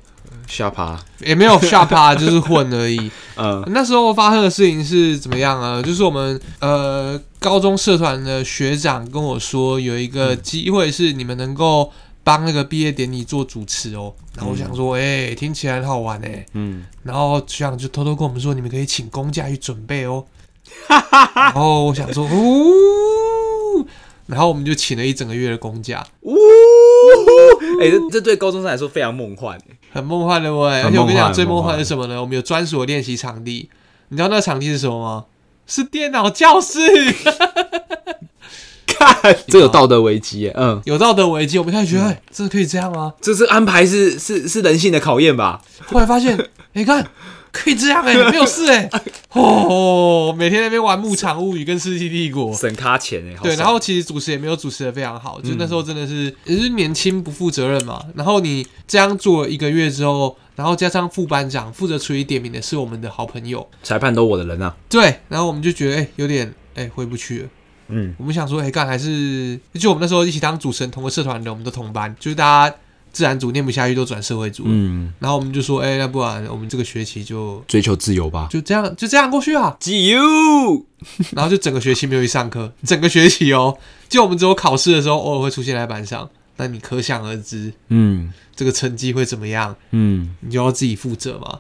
[0.46, 3.12] 下爬，也没有下趴， 就是混而已。
[3.38, 5.82] 嗯那时候发生的事情是怎么样啊？
[5.82, 11.92] 就是我们呃高中社团的学长跟我说，有一个机会是你们能够
[12.28, 14.14] 帮那个毕业典礼做主持哦。
[14.36, 16.46] 然后我想说，哎、听起来很好玩哎。
[16.52, 20.26] 嗯，然后学长就偷偷跟我们说，你们可以请公假去准备哦。
[21.34, 23.88] 然后我想说，呜，
[24.26, 26.36] 然后我们就请了一整个月的公假，呜，
[27.82, 29.58] 哎、这这对高中生来说非常梦幻、
[29.94, 30.84] 很梦幻的喂。
[30.84, 32.20] 很而且我跟你讲，最梦幻是什么呢？
[32.20, 33.70] 我们有专属的练习场地，
[34.10, 35.26] 你知道那个场地是什么吗？
[35.66, 36.80] 是电脑教室。
[38.98, 43.14] 看， 这有道德危机耶， 嗯，有道德危机，我们开始觉得，哎、真的可以这样吗？
[43.22, 45.62] 这是安排是是是人性的考验吧？
[45.86, 46.38] 后来发现，
[46.74, 47.06] 你、 看
[47.52, 48.88] 可以这样哎、没有事哎、
[49.32, 52.54] 哦，每天在那边玩《牧场物语》跟《世纪帝国》。
[52.56, 58.00] 省咖钱哎，好对，爽然后其实主持也没有主持的非常好，就那时候真的是也是年轻不负责任嘛。
[58.16, 67.50] 然后你这样做了一个月之后，然后加上副班长负责处理点名的是我们的好朋友，裁判都我的人啊，对，然后我们就觉得哎、有点哎、回不去了。
[67.90, 72.76] 嗯，我们想说，哎、干还是就我们那时候一起当主持人，同个社团的，我们都同班，就是大家
[73.12, 80.22] 自然组念不下去都转社会组，嗯，然后我们就说，哎、那不然我们这个学期就追求自由吧，就这样就这样过去啊，自由，
[81.32, 83.78] 然后就整个学期没有去上课，整个学期哦，
[84.10, 88.34] 就我们只有考试的时候偶尔会出现在班上，那你可想而知嗯。
[88.58, 91.60] 这个成绩会怎么样，嗯，你就要自己负责嘛。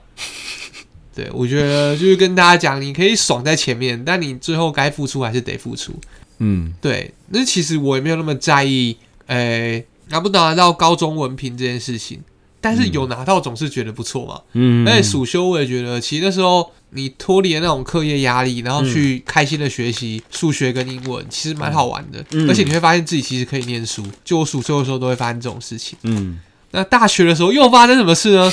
[1.17, 5.91] 对，我觉得就是跟大家讲，你可以爽在前面，但你最后该付出还是得付出。
[6.37, 12.21] 嗯对，那其实我也没有那么在意，诶、拿不拿到高中文凭这件事情，
[12.61, 14.41] 但是有拿到总是觉得不错嘛。
[14.53, 22.23] 嗯，而且暑修我也觉得，其实那时候你脱离了那种课业压力，然后去开心的学习数学跟英文，其实蛮好玩的。
[22.33, 24.05] 嗯而且你会发现自己其实可以念书。
[24.23, 25.97] 就我暑修的时候都会发生这种事情。
[26.03, 28.51] 嗯那大学的时候又发生什么事呢？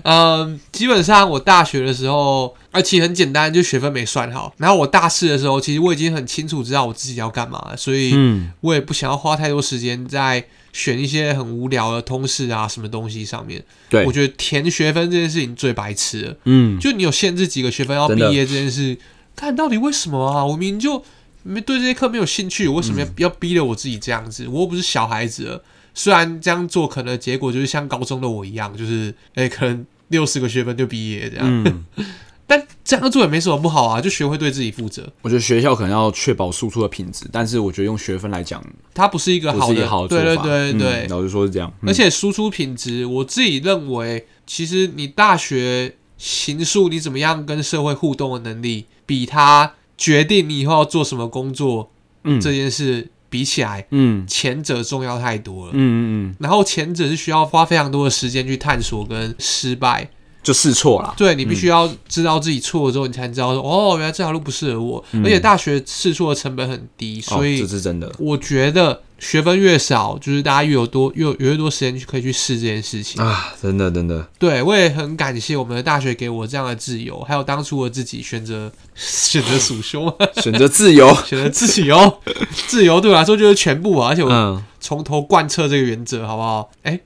[0.03, 4.53] 嗯， 基本上我大学的时候，而且很简单，就学分没算好。
[4.59, 13.63] 然后我大四的时候，其实我已经很清楚知道我自己要干嘛了，所以嗯我也不想要花太多时间在选一些很无聊的通识啊什么东西上面。
[13.89, 16.37] 对我觉得填学分这件事情最白痴了。
[16.45, 18.97] 嗯，就你有限制几个学分要毕业这件事，
[19.35, 20.45] 看到底为什么啊？
[20.45, 21.03] 我明明就
[21.43, 24.47] 没对这些课没有兴趣，我为什么要、要逼着我自己这样子？
[24.49, 25.63] 我又不是小孩子了。
[25.99, 31.87] 虽然这样做可能结果就是像高中的我一样，就是哎、可能六十个学分就毕业这样，嗯，
[32.47, 35.11] 但这样做也没什么不好啊，就学会对自己负责。
[35.23, 40.23] 我觉得学校可能要确保输出的品质，但是我觉得用学分来讲，它不是一个好的，好的。
[40.23, 40.79] 对对对。
[40.79, 41.89] 对，老实说是这样，嗯。
[41.89, 51.91] 而且输出品质，我自己认为，其实你大学行数你怎么样跟社会互动的能力，比他决定你以后要做什么工作
[52.25, 52.39] 嗯。
[52.39, 54.27] 这件事比起来，嗯。
[54.27, 55.73] 前者重要太多了。
[55.75, 60.09] 嗯嗯，然后前者是需要花非常多的时间去探索跟失败，
[60.47, 61.13] 就试错了。
[61.17, 65.05] 对你必须要知道自己错了之后，你才知道说，哦，原来这条路不适合我。
[65.11, 73.21] 嗯而且大学试错的成本很低，哦所以这是真的我觉得学分越少，就是大家越有多越有越多时间去可以去试这件事情。
[73.21, 81.13] 啊，真的真的，对，我也很感谢我们的大学给我这样的自由，还有当初我自己选择选择暑修嘛， 选择自由。
[81.27, 82.21] 选择自由，
[82.69, 84.11] 自由对我来说就是全部啊！
[84.11, 86.71] 而且我嗯，从头贯彻这个原则，好不好？
[86.85, 87.01] 哎，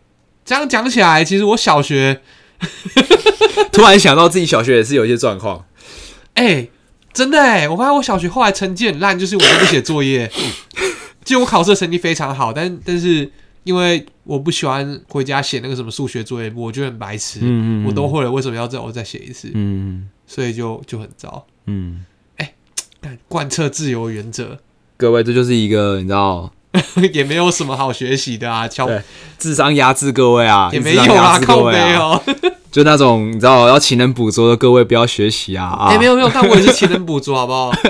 [0.44, 2.20] 这样讲起来，其实我小学，
[3.72, 5.64] 突然想到自己小学也是有一些状况。
[6.35, 6.68] 哎，
[7.12, 10.31] 真的哎，我发现我小学后来成绩很烂，就是我都不写作业，
[11.24, 13.31] 就我考试的成绩非常好，但但是
[13.64, 19.50] 因为我不喜欢回家写那个什么数学作业簿，我觉得很白痴，嗯我都会了，为什么要再我再写一次？
[19.55, 21.44] 嗯所以就就很糟。
[21.66, 22.05] 嗯，
[23.00, 24.59] 干贯彻自由原则。
[24.96, 26.53] 各位，这就是一个你知道？
[27.12, 28.88] 也没有什么好学习的啊，敲
[29.38, 32.22] 智商压制各位啊，也没有啦，压制各靠背哦，
[32.70, 35.87] 就那种你知道要勤能补拙的各位不要学习啊啊！
[35.88, 37.72] 哎、没有没有，但我也是勤能补拙，好不好？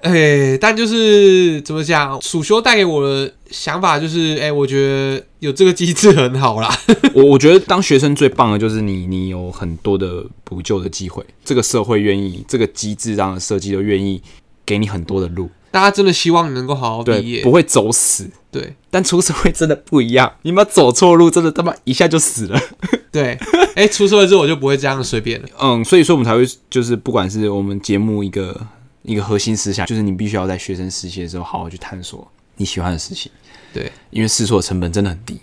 [0.00, 6.72] 哎、但就是怎么讲，暑修带给我的想法就是，哎、我觉得有这个机制很好啦。
[7.12, 14.22] 我我觉得当学生最棒的就是你，你有很多的补救的机会，这个社会愿意，这个机制上的设计都愿意
[14.64, 18.30] 给你很多的路，大家真的希望你能够好好毕，业不，会走死。
[18.50, 22.58] 对但出社会真的不一样，你们走错路，真的他妈一下就死了。
[23.12, 23.38] 对。
[23.74, 25.48] 哎、出社会之后我就不会这样随便了。
[25.60, 28.66] 嗯，所以说我们才会就是，不管是我们节目一个
[29.02, 32.26] 一个核心思想，就是你必须要在学生时期的时候好好去探索
[32.56, 33.30] 你喜欢的事情，
[33.72, 35.38] 对，因为试错成本真的很低，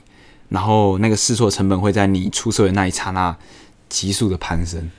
[0.50, 3.38] 然后那个试错成本会在你出社会的那一刹那
[3.88, 4.90] 急速的攀升，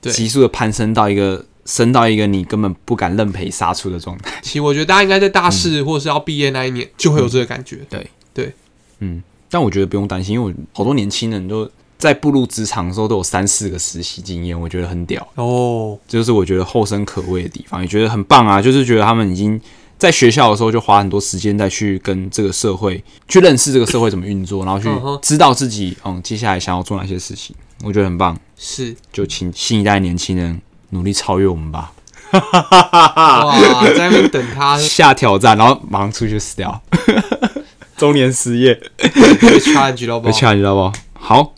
[0.00, 4.32] 对急速的攀升到一个升到一个你根本不敢认赔杀出的状态。
[4.42, 7.78] 其实我觉得大家应该在大四或是要毕业那一年就会有这个感觉。
[9.00, 19.60] 嗯，但我觉得不用担心，因为我好多年轻人都在步入职场的时候都有三四个实习经验，我觉得很屌，哦，这就是我觉得后生可畏的地方，也觉得很棒啊，就是觉得他们已经。
[19.98, 24.88] 在学校的时候，就花很多时间再去跟这个社会去认识这个社会怎么运作， 然后去
[25.22, 28.36] 知道自己嗯接下来想要做哪些事情，我觉得很棒。
[28.56, 30.60] 是就请新一代年轻人
[30.92, 31.92] 努力超越我们吧，
[32.32, 36.82] 哇，在那边等他下挑战，然后马上出去死掉，
[37.96, 39.10] 中年失业被
[39.58, 40.32] challenge 到爆被。
[40.32, 41.54] challenge 到不好？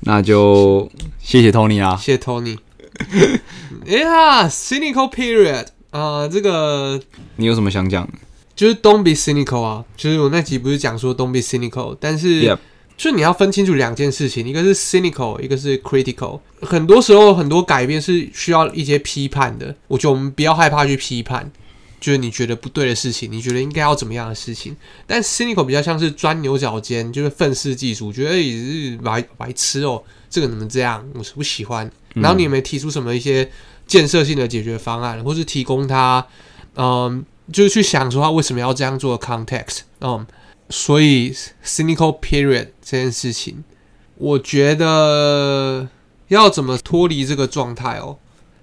[0.00, 2.58] 那就谢谢 Tony 啊，谢谢 Tony。
[3.88, 7.00] 哎呀，cynical period 啊、这个
[7.36, 8.12] 你有什么想讲的？
[8.54, 12.58] 就是 don't be cynical 啊，就是我那集不是讲说 don't be cynical，但是 Yep
[12.96, 16.40] 就你要分清楚两件事情，一个是 cynical，一个是 critical。
[16.60, 21.50] 很多时候很多改变是需要一些批判的，我觉得我们不要害怕去批判，
[22.00, 24.76] 就是你觉得不对的事情，你觉得应该要怎么样的事情。
[25.06, 31.90] 但 cynical 比较像是钻牛角尖，就是愤世嫉俗，觉得也、是白白痴哦，这个怎么这样，我是不喜欢。
[32.14, 33.50] 然后你有没有提出什么一些
[33.86, 36.24] 建设性的解决方案，或是提供他，
[36.76, 40.24] 嗯，就是去想说他为什么要这样做的 context，嗯，
[40.72, 43.62] 所以 cynical period 这件事情，
[44.16, 45.86] 我觉得
[46.28, 48.16] 要怎么脱离这个状态哦？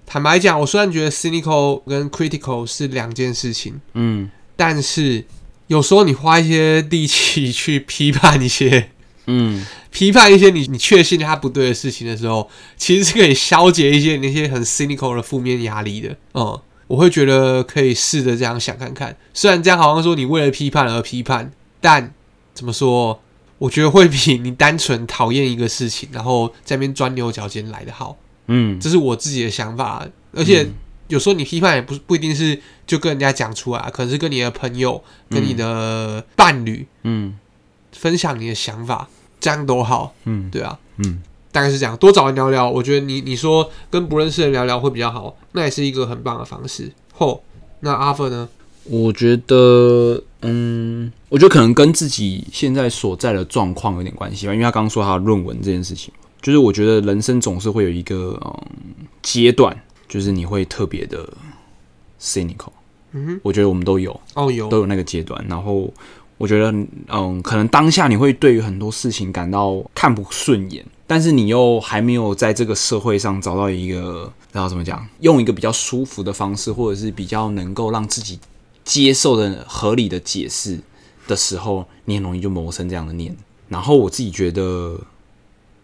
[0.04, 5.24] 坦白讲，我虽然觉得 cynical 跟 critical 是两件事情，嗯但是
[5.68, 8.90] 有时候你花一些力气去批判一些
[9.26, 16.16] 嗯 批判一些你你确信它不对的事情的时候，其实是可以消解一些你那些很 cynical 的负面压力的。
[16.34, 19.16] 嗯，我会觉得可以试着这样想看看。
[19.32, 22.12] 虽然这样好像说你为了批判而批判，但
[22.54, 23.20] 怎么说？
[23.58, 28.16] 我觉得会比你单纯讨厌一个事情，然后在那边钻牛角尖来的好。
[28.46, 30.66] 嗯这是我自己的想法，而且
[31.08, 37.38] 有时候你批判也不不一定是就跟人家讲出来，可能是跟你的朋友、跟你的伴侣嗯
[37.92, 40.14] 分享你的想法，这样都好。
[40.24, 42.70] 嗯对啊，嗯，大概是这样，多找人聊聊。
[42.70, 46.90] 我觉得你你说跟不认识的人聊聊会比较好，那也是一个很棒的方式。
[47.12, 47.44] 后
[47.80, 48.48] 那阿芬呢？
[48.90, 58.52] 我觉得，嗯，我觉得可能跟自己现在所在的状况有点关系吧，因为他刚刚说他的论文这件事情，就是我觉得人生总是会有一个嗯
[59.22, 61.24] 阶段，就是你会特别的
[62.20, 62.72] cynical，
[63.12, 64.68] 嗯哼，我觉得我们都有，哦有。
[64.68, 65.44] 都有那个阶段。
[65.48, 65.88] 然后
[66.36, 66.72] 我觉得，
[67.12, 78.36] 嗯，可能当下你会对于很多事情感到看不顺眼，但是你又还没有在这个社会上找到一个，然后怎么讲，用一个比较舒服的方式，或者是比较能够让自己
[78.84, 80.80] 接受的合理的解释
[81.26, 83.36] 的时候，你很容易就萌生这样的念。
[83.68, 85.00] 然后我自己觉得，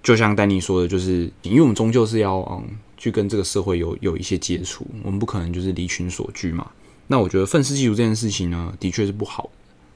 [0.02, 2.64] 就像丹尼说的，就是因为我们终究是要嗯
[2.96, 6.70] 去跟这个社会有有一些接触，我们不可能就是离群所居嘛。
[7.06, 9.50] 那我觉得愤世嫉俗这件事情呢，的确是不好。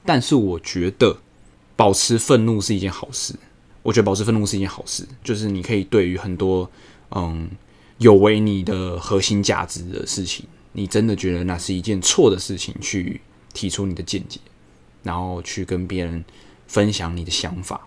[0.04, 1.18] 但是我觉得
[1.74, 3.34] 保持愤怒是一件好事。
[3.82, 6.70] 我觉得保持愤怒是一件好事，就是你可以对于很多
[7.10, 7.48] 嗯
[7.98, 13.20] 有违你的核心价值的事情，你真的觉得那是一件错的事情，去
[13.52, 14.38] 提出你的见解，
[15.02, 16.24] 然后去跟别人
[16.66, 17.80] 分享你的想法，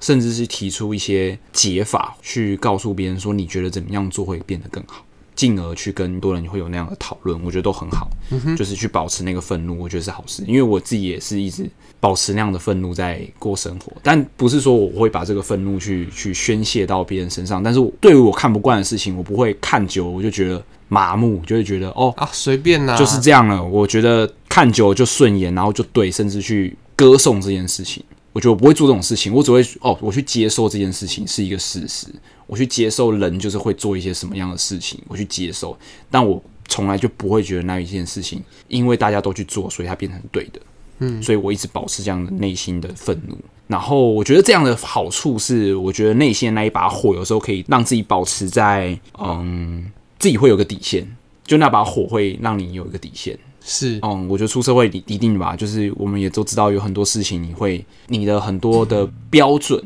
[0.00, 5.02] 甚至是提出一些解法，去告诉别人说你觉得怎么样做会变得更好。
[5.34, 8.08] 进而去跟多人会有那样的讨论，我觉得都很好。
[8.56, 10.42] 就是去保持那个愤怒，我觉得是好事。
[10.46, 11.68] 因为我自己也是一直
[12.00, 17.62] 保持那样的愤怒在过生活，但不是说我会把这个愤怒去去宣泄到别人身上。
[17.62, 23.62] 但是我对于我看不惯的事情，我不会看久，我就觉得麻木，就会觉得哦，啊，随便啦，就是这样了。
[23.62, 28.02] 我觉得看久了就顺眼，然后就对，甚至去歌颂这件事情。
[28.32, 32.06] 我觉得我不会做这种事情，我只会哦，我去接受这件事情是一个事实，
[32.46, 35.76] 我去接受人就是会做一些什么样的事情，我去接受，
[36.10, 40.60] 但我从来就不会觉得那一件事情，因为大家都去做，所以它变成对的。
[40.98, 43.38] 嗯，所以我一直保持这样的内心的愤怒。
[43.66, 51.06] 然后我觉得这样的好处是，我觉得内心的那一把火有时候可以让自己保持在嗯，自己会有个底线，
[51.44, 53.38] 就那把火会让你有一个底线。
[53.68, 59.84] 是嗯，我觉得出社会一一定吧，就是我们也都知道有很多事情，你会你的很多的标准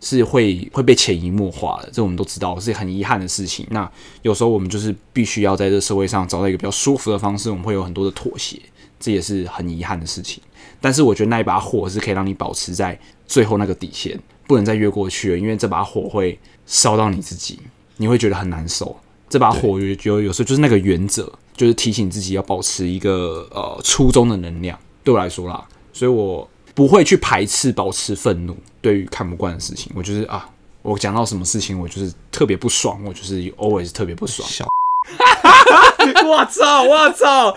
[0.00, 3.64] 是会会被潜移默化的，这我们都知道是很遗憾的事情。
[3.70, 3.88] 那
[4.22, 8.60] 有时候我们就是必须要在这社会上找到一个比较舒服的方式，我们会有很多的妥协，
[8.98, 10.42] 这也是很遗憾的事情。
[10.80, 12.98] 但是我觉得那一把火是可以让你保持在
[13.28, 14.18] 最后那个底线，
[14.48, 17.60] 不能再越过去了，因为这把火会烧到你自己，
[17.98, 18.96] 你会觉得很难受。
[19.32, 24.78] 这把火有有有时候就是那个原则，就是提醒自己要保持一个呃初衷的能量。
[25.02, 30.46] 对我来说啦，所以我不会去排斥保持愤怒，对于看不惯的事情，我就是啊
[30.82, 34.46] 我讲到什么事情，我就是特别不爽，我就是 always 特别不爽。
[34.46, 34.66] 小
[36.24, 36.82] 我操！
[36.82, 37.52] 我操！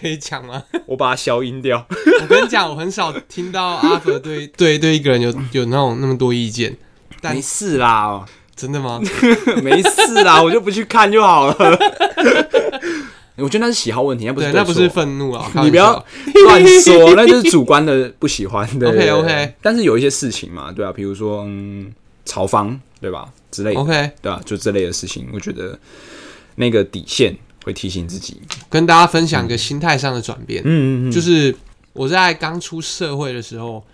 [0.00, 0.62] 可以讲吗？
[0.86, 1.86] 我把它消音掉。
[2.22, 6.76] 我跟你讲，我很少听到阿佛对对对一个人有有那种那么多意见，
[7.20, 8.24] 但没事啦，
[8.58, 9.00] 真的吗？
[9.62, 11.56] 没事啦，我就不去看就好了。
[13.38, 15.48] 我觉得那是喜好问题，那不是那不是错愤怒啊！
[15.62, 18.88] 你不要笑乱说，那就是主观的不喜欢的。
[18.90, 21.92] OK，OK 但是有一些事情嘛，对啊，比如说嗯，
[22.24, 25.78] 炒房对吧之类的，OK，对啊，就这类的事情，我觉得
[26.56, 27.32] 那个底线
[27.64, 28.40] 会提醒自己。
[28.68, 30.60] 跟大家分享一个心态上的转变。
[30.64, 31.54] 嗯嗯嗯，就是
[31.92, 33.84] 我在刚出社会的时候，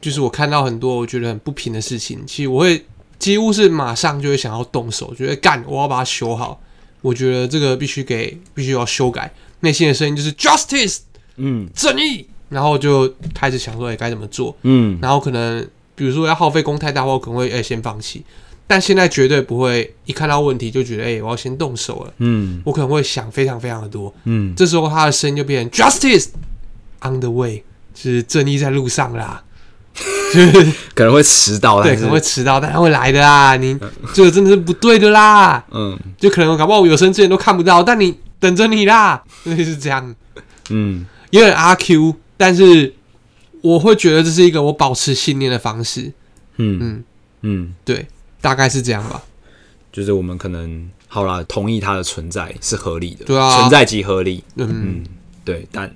[0.00, 2.82] 就是我看到很多我觉得很不平的事情，其实我会
[3.18, 6.60] 几乎是马上就会想要动手，觉得干我要把它修好。
[7.02, 10.98] 我觉得这个必须给必须要修改，内心的声音就是 justice
[11.36, 14.56] 嗯正义，然后就开始想说，哎、该怎么做？
[14.62, 15.64] 嗯然后可能
[15.94, 18.24] 比如说要耗费工太大的话，我可能会哎、先放弃。
[18.66, 24.12] 但现在绝对不会一看到问题就觉得哎、我要先动手了，嗯我可能会想非常非常的多。
[24.24, 26.30] 嗯，这时候他的声音就变成 justice
[27.02, 27.62] on the way，
[27.94, 29.44] 就是正义在路上啦。
[30.34, 33.56] 就 是可能会迟到，对，可能会迟到，但他会来的啦。
[33.56, 33.78] 你
[34.12, 40.14] 这个真的是不对的啦，嗯就可能搞不好我有生之年都看不到，但你等着你啦，类是这样，
[40.70, 42.94] 嗯有点阿 Q，但是
[43.62, 46.12] 我会觉得这是一个我保持信念的方式。
[46.58, 47.04] 嗯嗯，
[47.42, 48.06] 嗯，对，
[48.40, 49.22] 大概是这样吧。
[49.92, 54.42] 就是我们可能好啦，同意它的存在是合理的，对啊存在即合理。
[54.56, 55.04] 嗯，嗯，
[55.44, 55.90] 对，但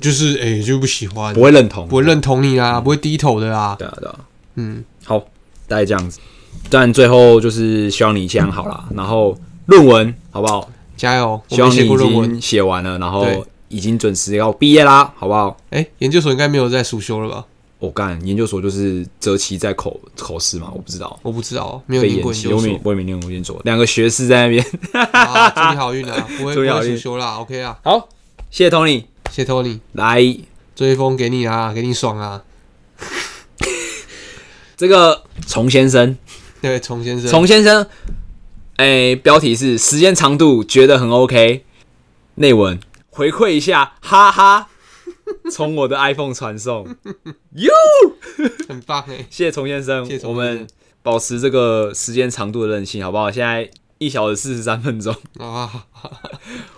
[0.00, 3.76] 就是哎、就不喜欢，不会认同，不会认同你啦，不会低头的啊。
[3.78, 4.18] 对啊对啊。
[4.56, 5.18] 嗯，好，
[5.66, 6.20] 大概这样子。
[6.70, 9.36] 但最后就是希望你一切安好啦，然后
[9.66, 10.68] 论文好不好？
[10.96, 11.40] 加油！
[11.48, 11.88] 希望你已。
[11.98, 13.26] 经写完了，然后
[13.68, 15.56] 已经准时要毕业啦，好不好？
[15.70, 17.44] 哎、研究所应该没有在暑修了吧？
[17.80, 21.18] 我干研究所就是择期在口口试嘛，我不知道。
[21.22, 22.80] 我不知道，没有被念过研究所。
[22.84, 24.64] 我也没念过研究所，两个学士在那边。
[25.12, 26.26] 啊，祝你好运啊！
[26.38, 27.76] 不会 不会暑修啦，OK 啊。
[27.82, 28.08] 好，
[28.50, 30.22] 谢谢 Tony，谢托你，来。
[30.76, 32.44] 这一封给你啊，给你爽啊！
[34.76, 36.16] 这个虫先生，
[36.62, 37.84] 对，虫先生，虫先生，
[38.76, 41.64] 哎、标题是时间长度觉得很 OK，
[42.36, 42.78] 内文
[43.10, 44.68] 回馈一下，哈哈，
[45.50, 46.86] 从我的 iPhone 传送，
[47.54, 47.72] 哟，
[48.68, 50.64] 很棒哎，谢谢虫先生，谢谢虫我们
[51.02, 53.32] 保持这个时间长度的韧性，好不好？
[53.32, 53.68] 现在
[53.98, 55.86] 一小时四十三分钟， 啊，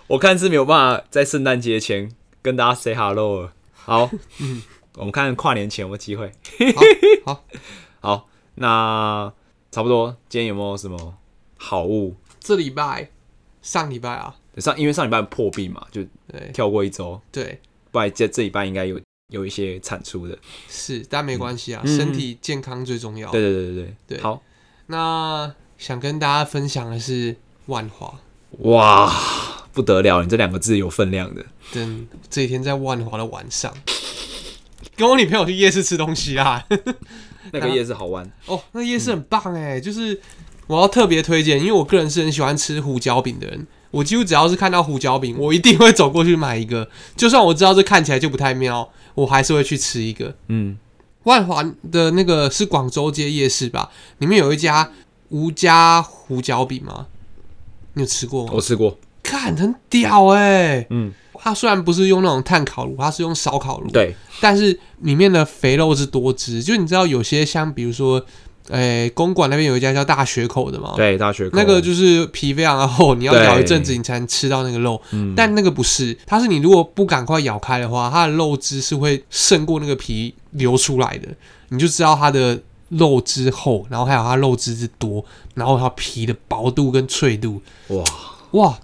[0.06, 2.10] 我看是没有办法在圣诞节前
[2.46, 3.52] 跟大家 say hello 了。
[3.74, 4.08] 好，
[4.94, 6.30] 我们看跨年前有没有机会。
[7.24, 7.44] 好好，
[7.98, 9.32] 好，那
[9.72, 11.16] 差不多，今天有没有什么
[11.56, 12.14] 好物？
[12.38, 13.10] 这礼拜
[13.62, 16.52] 上礼拜啊，上因为上礼拜破壁嘛，就对。
[16.54, 17.60] 跳过一周，对。
[17.90, 19.00] 不然这这礼拜应该有
[19.32, 20.38] 有一些产出的。
[20.68, 21.96] 是，但没关系啊，嗯。
[21.96, 23.28] 身体健康最重要。
[23.32, 23.74] 对对对对
[24.06, 24.20] 对，对。
[24.20, 24.40] 好。
[24.86, 27.34] 那想跟大家分享的是
[27.66, 28.20] 万华，
[28.60, 29.12] 哇，
[29.76, 31.44] 不得了，你这两个字有分量的。
[31.74, 33.70] 等这几天在万华的晚上，
[34.96, 36.64] 跟我女朋友去夜市吃东西啊。
[37.52, 40.18] 那个夜市好玩，哦，那夜市很棒哎，就是
[40.66, 43.66] 我要特别推荐，因为我个人是很喜欢吃胡椒饼的人。
[43.90, 50.34] 我几乎只要是看到胡椒饼，我一定会走过去买一个，就算我知道这看起来就不太妙，我还是会去吃一个。
[50.48, 50.78] 嗯，
[51.24, 51.62] 万华
[51.92, 53.90] 的那个是广州街夜市吧？
[54.18, 54.90] 里面有一家
[55.28, 57.06] 吴家胡椒饼吗？
[57.94, 58.52] 你有吃过吗？
[58.54, 66.62] 我吃过，看很屌哎、嗯，它虽然不是用那种炭烤炉，它是用烧烤炉，对，但是里面的肥肉是多汁。
[66.62, 68.24] 就你知道有些像比如说，
[68.70, 71.56] 哎、公馆那边有一家叫大学口的嘛，对，大学口。
[71.56, 75.00] 那个就是皮非常的厚，你要咬一阵子你才能吃到那个肉。
[75.12, 75.34] 嗯。
[75.36, 81.28] 但那个不是，它是你如果不赶快咬开的话，它的肉汁是会胜过那个皮流出来的，
[81.68, 85.24] 你就知道它的肉汁厚，然后还有它肉汁之多，
[85.54, 88.04] 然后它皮的薄度跟脆度，哇，
[88.52, 88.78] 哇，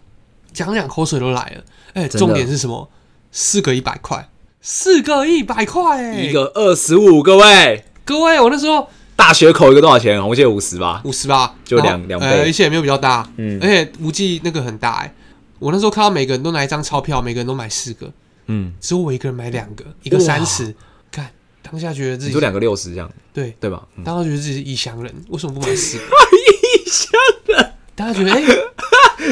[0.64, 1.64] 讲讲口水都来了。
[1.94, 2.88] 哎、重点是什么？
[3.30, 4.28] 四个一百块，
[4.60, 10.26] 四个一百块，哎，一个二十五，各位，各位，我那时候大学口一个多少钱？
[10.26, 11.00] 我记得五十吧。
[11.04, 12.26] 五十吧，就两两倍。
[12.26, 13.58] 呃，而且也没有比较大，嗯。
[13.62, 15.14] 而且无忌那个很大哎、
[15.58, 18.12] 我那时候看到每个人都拿一张钞票，每个人都买四个，
[18.46, 20.74] 嗯，只有我一个人买两个，一个三十，
[21.10, 21.30] 看
[21.62, 23.82] 当下觉得自己你说两个六十这样，对，对吧？
[23.96, 24.04] 嗯。
[24.04, 26.04] 当下觉得自己是异乡人，为什么不买四个？
[26.84, 27.12] 异乡
[27.46, 28.42] 人，大家觉得哎、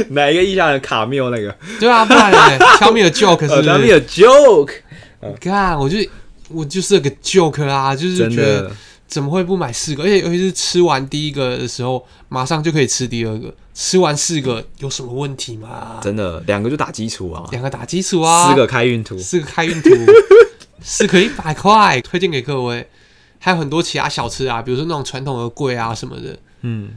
[0.10, 1.54] 哪一个意象人卡缪那个？
[1.78, 3.68] 对啊，不然嘞，tell me a joke 是呃，不是？
[3.68, 4.72] 他们有 joke，
[5.40, 5.98] 看，我就
[6.48, 8.70] 我就是个 joke 啊，就是真觉得，
[9.06, 10.02] 怎么会不买四个？
[10.04, 16.00] 而且尤其是吃完第一个的时候，马上就可以吃第二个，吃完四个有什么问题吗？
[16.02, 19.90] 真的，两个就打基础啊，两个打基础啊，四个开运图，四个开运图，
[20.82, 22.86] 四个一百块，推荐给各位。
[23.42, 26.90] 还有很多其他小吃啊，比如说那种传统的柜啊什么的，嗯，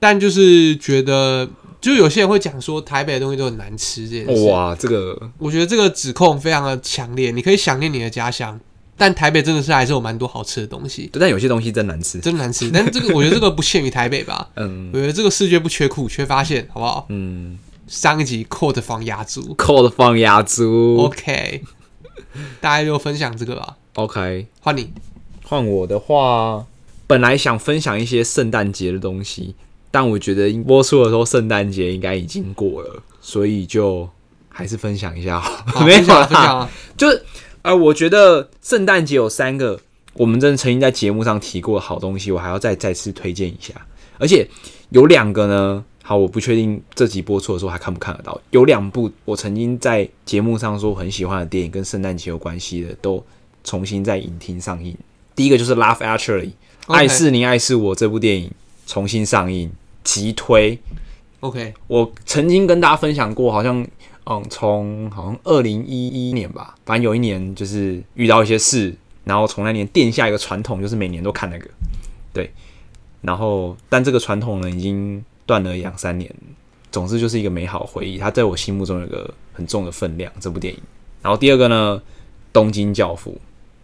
[0.00, 1.48] 但就是觉得，
[1.84, 4.44] 就有些人会讲说台北的东西都很难吃这件事。
[4.48, 7.30] 哇，这个我觉得这个指控非常的强烈。
[7.30, 8.58] 你可以想念你的家乡，
[8.96, 12.18] 但台北真的是还是有蛮多好吃的东西，但有些东西真难吃。
[12.20, 12.70] 真难吃。
[12.70, 17.06] 但这个我觉得这个不限于台北吧， 嗯我觉得这个世界不缺酷，缺发现，好不好？
[17.10, 20.96] 嗯上一集 quote 放压猪，cold 放鸭猪。
[21.00, 21.62] ，OK，
[22.58, 23.76] 大家就分享这个吧。
[23.96, 24.90] OK，换你，
[25.42, 26.64] 换我的话，
[27.06, 29.54] 本来想分享一些圣诞节的东西，
[29.94, 34.10] 但我觉得播出的时候圣诞节应该已经过了，所以就
[34.48, 35.64] 还是分享一下好了。
[35.66, 36.70] 好 没有分享分享啊。
[36.96, 37.22] 就是
[37.62, 39.78] 呃，我觉得圣诞节有三个
[40.14, 43.72] 我们真的曾经在节目上提过的好东西，我还要再再次推荐一下。
[44.18, 44.44] 而且
[44.90, 48.40] 有两个呢，好，我不确定这集播出的时候还看不看得到。
[48.50, 53.24] 有两部我曾经在节目上说我很喜欢的电影，跟圣诞节有关系的，都
[53.62, 54.96] 重新在影厅上映。
[55.36, 56.50] 第一个就是《Love Actually》
[56.88, 58.50] 爱是你爱是我这部电影
[58.86, 59.70] 重新上映，
[60.04, 60.78] 急推。
[61.40, 63.84] OK，我曾经跟大家分享过，好像
[64.26, 68.94] 嗯，从好像二零一一年吧，反正有一年就是遇到一些事，
[69.24, 71.68] 然后从那年定下一个传统，就是每年都看那个，
[72.32, 72.50] 对。
[73.20, 76.30] 然后，但这个传统呢，已经断了两三年。
[76.92, 80.30] 总之，就是一个美好回忆，它在我心目中有个很重的分量。
[80.38, 80.78] 这部电影。
[81.22, 81.98] 然后第二个呢，
[82.52, 83.32] 《东京教父》。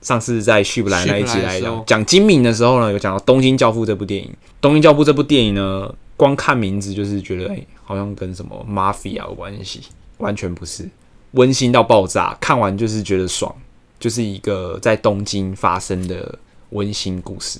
[0.07, 4.29] 上次在续不来那一集来讲讲金敏的时候呢，有讲到《东京教父》这部电影。
[4.61, 9.81] 《东京教父》这部电影呢，光看名字就是觉得，哎、好像跟什么 mafia 有关系，
[10.19, 10.87] 完全不是，
[11.31, 13.51] 温馨到爆炸，看完就是觉得爽，
[13.99, 16.39] 就是一个在东京发生的
[16.73, 17.59] 温馨故事，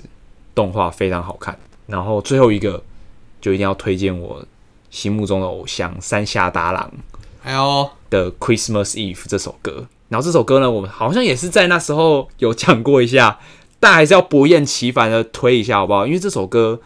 [0.55, 1.59] 动画非常好看。
[1.87, 2.83] 然后最后一个
[3.41, 4.45] 就一定要推荐我
[4.91, 6.93] 心目中的偶像山下达郎
[7.41, 9.87] 还有的《Christmas Eve》这首歌。
[10.11, 13.39] 然后这首歌呢，我们好像也是在那时候有讲过一下，
[13.81, 16.07] 但还是要不厌其烦的推一下，好不好？
[16.07, 16.79] 因为这首歌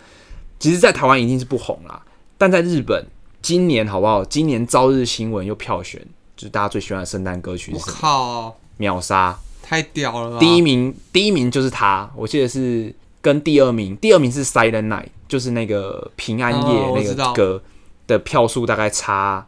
[0.65, 2.03] 其实，在台湾一定是不红啦，
[2.39, 3.07] 但在日本
[3.43, 4.25] 今年好不好？
[4.25, 6.01] 今年朝日新闻又票选，
[6.35, 7.97] 就是大家最喜欢的圣诞歌曲我是什么？
[7.99, 10.41] 靠，秒杀太屌了！
[10.41, 17.63] 第一名，第一名就是他，我记得是跟第二名，第二名是 Silent Night，就是那个平安夜那个歌
[18.07, 19.47] 的票数大概差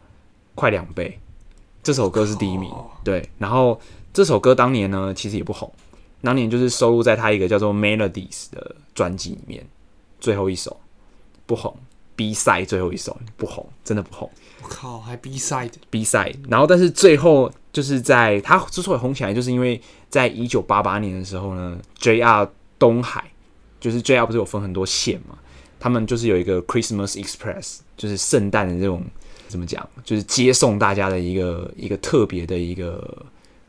[0.54, 1.18] 快两倍。
[1.82, 3.26] 这首歌是第一名，哦对。
[3.38, 3.80] 然后
[4.12, 5.72] 这首歌当年呢，其实也不红，
[6.20, 9.66] 当年就是收录在他一个叫做 Melodies 的专辑里面，
[10.20, 10.78] 最后一首
[11.46, 11.74] 不红
[12.14, 14.30] ，B 赛最后一首不红，真的不红。
[14.62, 19.80] 我靠，还 B side，比赛，然后但是最后就是在他之所以红起来，就是因为
[20.10, 23.30] 在一九八八年的时候呢，JR 东海
[23.78, 25.38] 就是 JR 不是有分很多线嘛，
[25.78, 29.04] 他们就是有一个 Christmas Express，就是圣诞的这种
[29.46, 33.24] 怎么讲，就是接送大家的一个一个特别的一个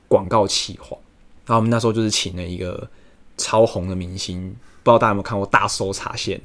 [0.08, 0.98] 广告企划。
[1.46, 2.90] 然后我们那时候就是请了一个
[3.38, 4.50] 超红的明星，
[4.82, 6.38] 不知道大家有没有看过《大搜查线》，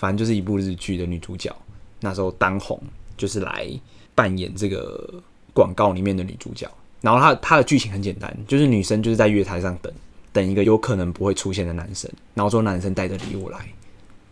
[0.00, 1.54] 反正就是一部日剧的女主角，
[2.00, 2.80] 那时候当红，
[3.18, 3.68] 就是来
[4.14, 5.22] 扮演这个
[5.52, 6.66] 广告里面的女主角。
[7.02, 9.92] 然后她她的剧情很简单，就是女生就是在月台上等，
[10.32, 13.58] 等一个有可能不会出现的男生，然后说男生带着礼物来，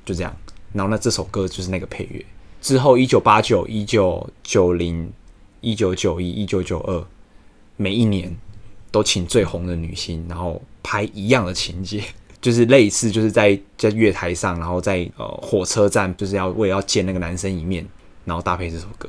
[0.07, 0.35] 就这样。
[0.73, 2.25] 然后那，这首歌就是那个配乐。
[2.63, 5.13] 之后，一九八九、一九九零、
[5.61, 7.07] 一九九一、一九九二，
[7.77, 8.35] 每一年
[8.91, 12.03] 都请最红的女星，然后拍一样的情节，
[12.41, 17.87] 就是类似就是在在月台上，然后在呃火车站，就是要为了要见那个男生一面，
[18.25, 19.09] 然后搭配这首歌。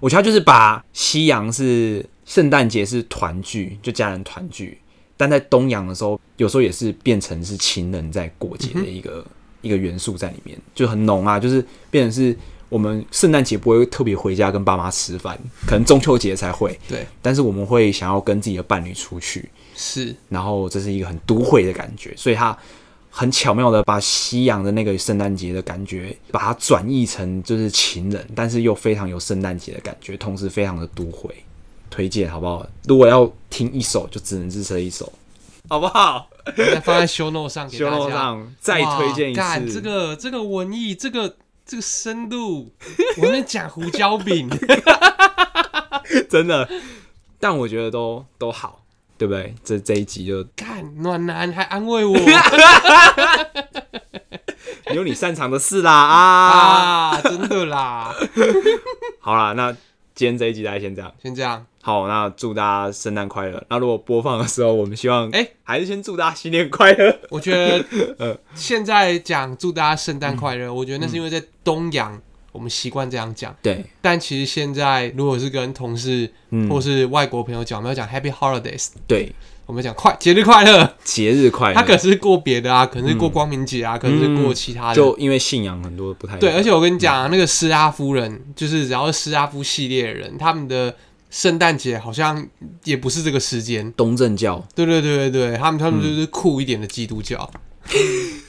[0.00, 4.78] 我觉得他就是把夕阳是圣诞节是团聚，就家人团聚，
[5.16, 9.26] 但在东阳的时候，有时候也是变成是情人在过节的一个、
[9.60, 12.36] 一个元素在里面，就很浓啊，就是变成是
[12.68, 19.48] 我们圣诞节不会特别回家跟爸妈吃饭，可能中秋节才会，对，但是我们会想要跟自己的伴侣出去，
[19.78, 20.14] 是。
[20.28, 22.56] 然后这是一个很都会的感觉，所以他
[23.10, 31.34] 很巧妙的把西洋的那个圣诞节的感觉，把它转译成就是情人，但是又非常有圣诞节的感觉，同时非常的都会，
[31.88, 32.66] 推荐好不好？
[32.84, 35.10] 如果要听一首，就只能是这一首，
[35.68, 36.28] 好不好？
[36.56, 37.98] 再放在 show note 上给修大家。
[37.98, 42.72] 路上再推荐一哇干次， 这个这个文艺，这个这个深度，
[43.18, 44.48] 我在讲胡椒饼，
[46.30, 46.68] 真的，
[47.38, 48.82] 但我觉得都都好，
[49.18, 49.54] 对不对？
[49.64, 52.16] 这这一集就看暖男还安慰我
[54.94, 57.10] 有你擅长的事啦啊！
[57.10, 58.14] 啊，真的啦。
[59.20, 59.70] 好啦，那
[60.14, 61.12] 今天这一集大家先这样。
[61.22, 63.62] 先这样，好，那祝大家圣诞快乐。
[63.68, 67.18] 那如果播放的时候，我们希望，哎还是先祝大家新年快乐。
[67.28, 67.84] 我觉得
[68.18, 72.18] 呃 现在讲祝大家圣诞快乐，我觉得那是因为在东洋
[72.52, 73.54] 我们习惯这样讲。
[73.62, 79.32] 对，但其实现在如果是跟同事嗯，或是外国朋友讲，我们要讲 Happy Holidays，对，
[79.66, 80.94] 我们讲快节日快乐。
[81.04, 84.94] 节日快乐，他可是过别的啊，可能是过光明节啊，可能是过其他的。
[84.94, 90.94] 就因为信仰很多不太一对，而且我跟你讲、啊，那个施拉夫人，就是只要是施拉夫系列的人，他们的
[91.30, 92.46] 圣诞节好像
[92.84, 93.92] 也不是这个时间。
[93.92, 94.66] 东正教。
[94.74, 97.50] 对对对对对，他们他们就是酷一点的基督教。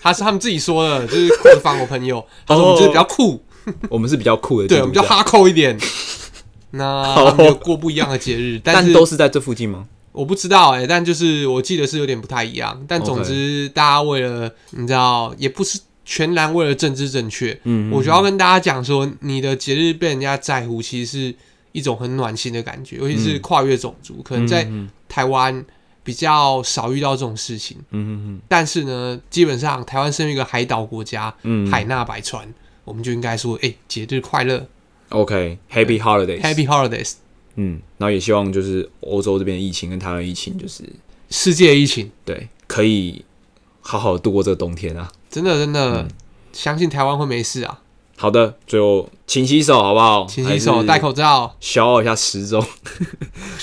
[0.01, 3.41] 他是他们自己说的，就是酷的法国朋友，他说我们就是比较酷，
[3.89, 5.77] 我们是比较酷的对，我们就哈扣一点。
[6.71, 7.33] 那
[7.63, 9.87] 过不一样的节日，但但是都是在这附近吗？
[10.11, 12.83] 我不知道哎、但就是我记得是有点不太一样。
[12.87, 21.35] 但总之，大家为了你知道，也不是全然为了政治正确，嗯，我就要跟大家讲说，你的节日被人家在乎，其实是
[21.71, 25.63] 一种很暖心的感觉，尤其是跨越种族，可能在嗯台湾
[26.03, 27.77] 比较少遇到这种事情。
[27.91, 32.51] 嗯嗯但是呢，基本上台湾身为一个海岛国家，嗯嗯海纳百川，
[32.89, 34.65] 我们就应该说，哎、节日快乐
[35.09, 37.13] ，OK，Happy Holidays，，Happy Holidays，
[37.55, 40.83] 嗯，然后也希望就是欧洲这边的疫情跟台湾疫情，就是
[41.29, 43.23] 世界疫情，对可以
[43.79, 45.09] 好好度过这个冬天啊。
[45.29, 46.07] 真的真的、嗯
[46.51, 47.79] 相信台湾会没事啊，
[48.17, 50.25] 好的，最后勤洗手好不好？
[50.25, 52.59] 勤洗手，戴，口罩，消耗一下时钟。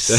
[0.07, 0.17] 对，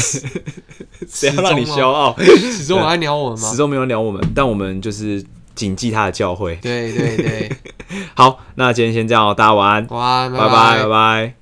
[1.08, 2.14] 谁要让你消耗？
[2.20, 3.56] 始终有在鸟我们吗始？
[3.56, 5.24] 终没有聊我们，但我们就是
[5.58, 6.58] 谨记他的教诲。
[6.60, 7.52] 对对对，
[8.14, 11.34] 好，那今天先这样哦，大家晚安，晚安，拜拜拜拜。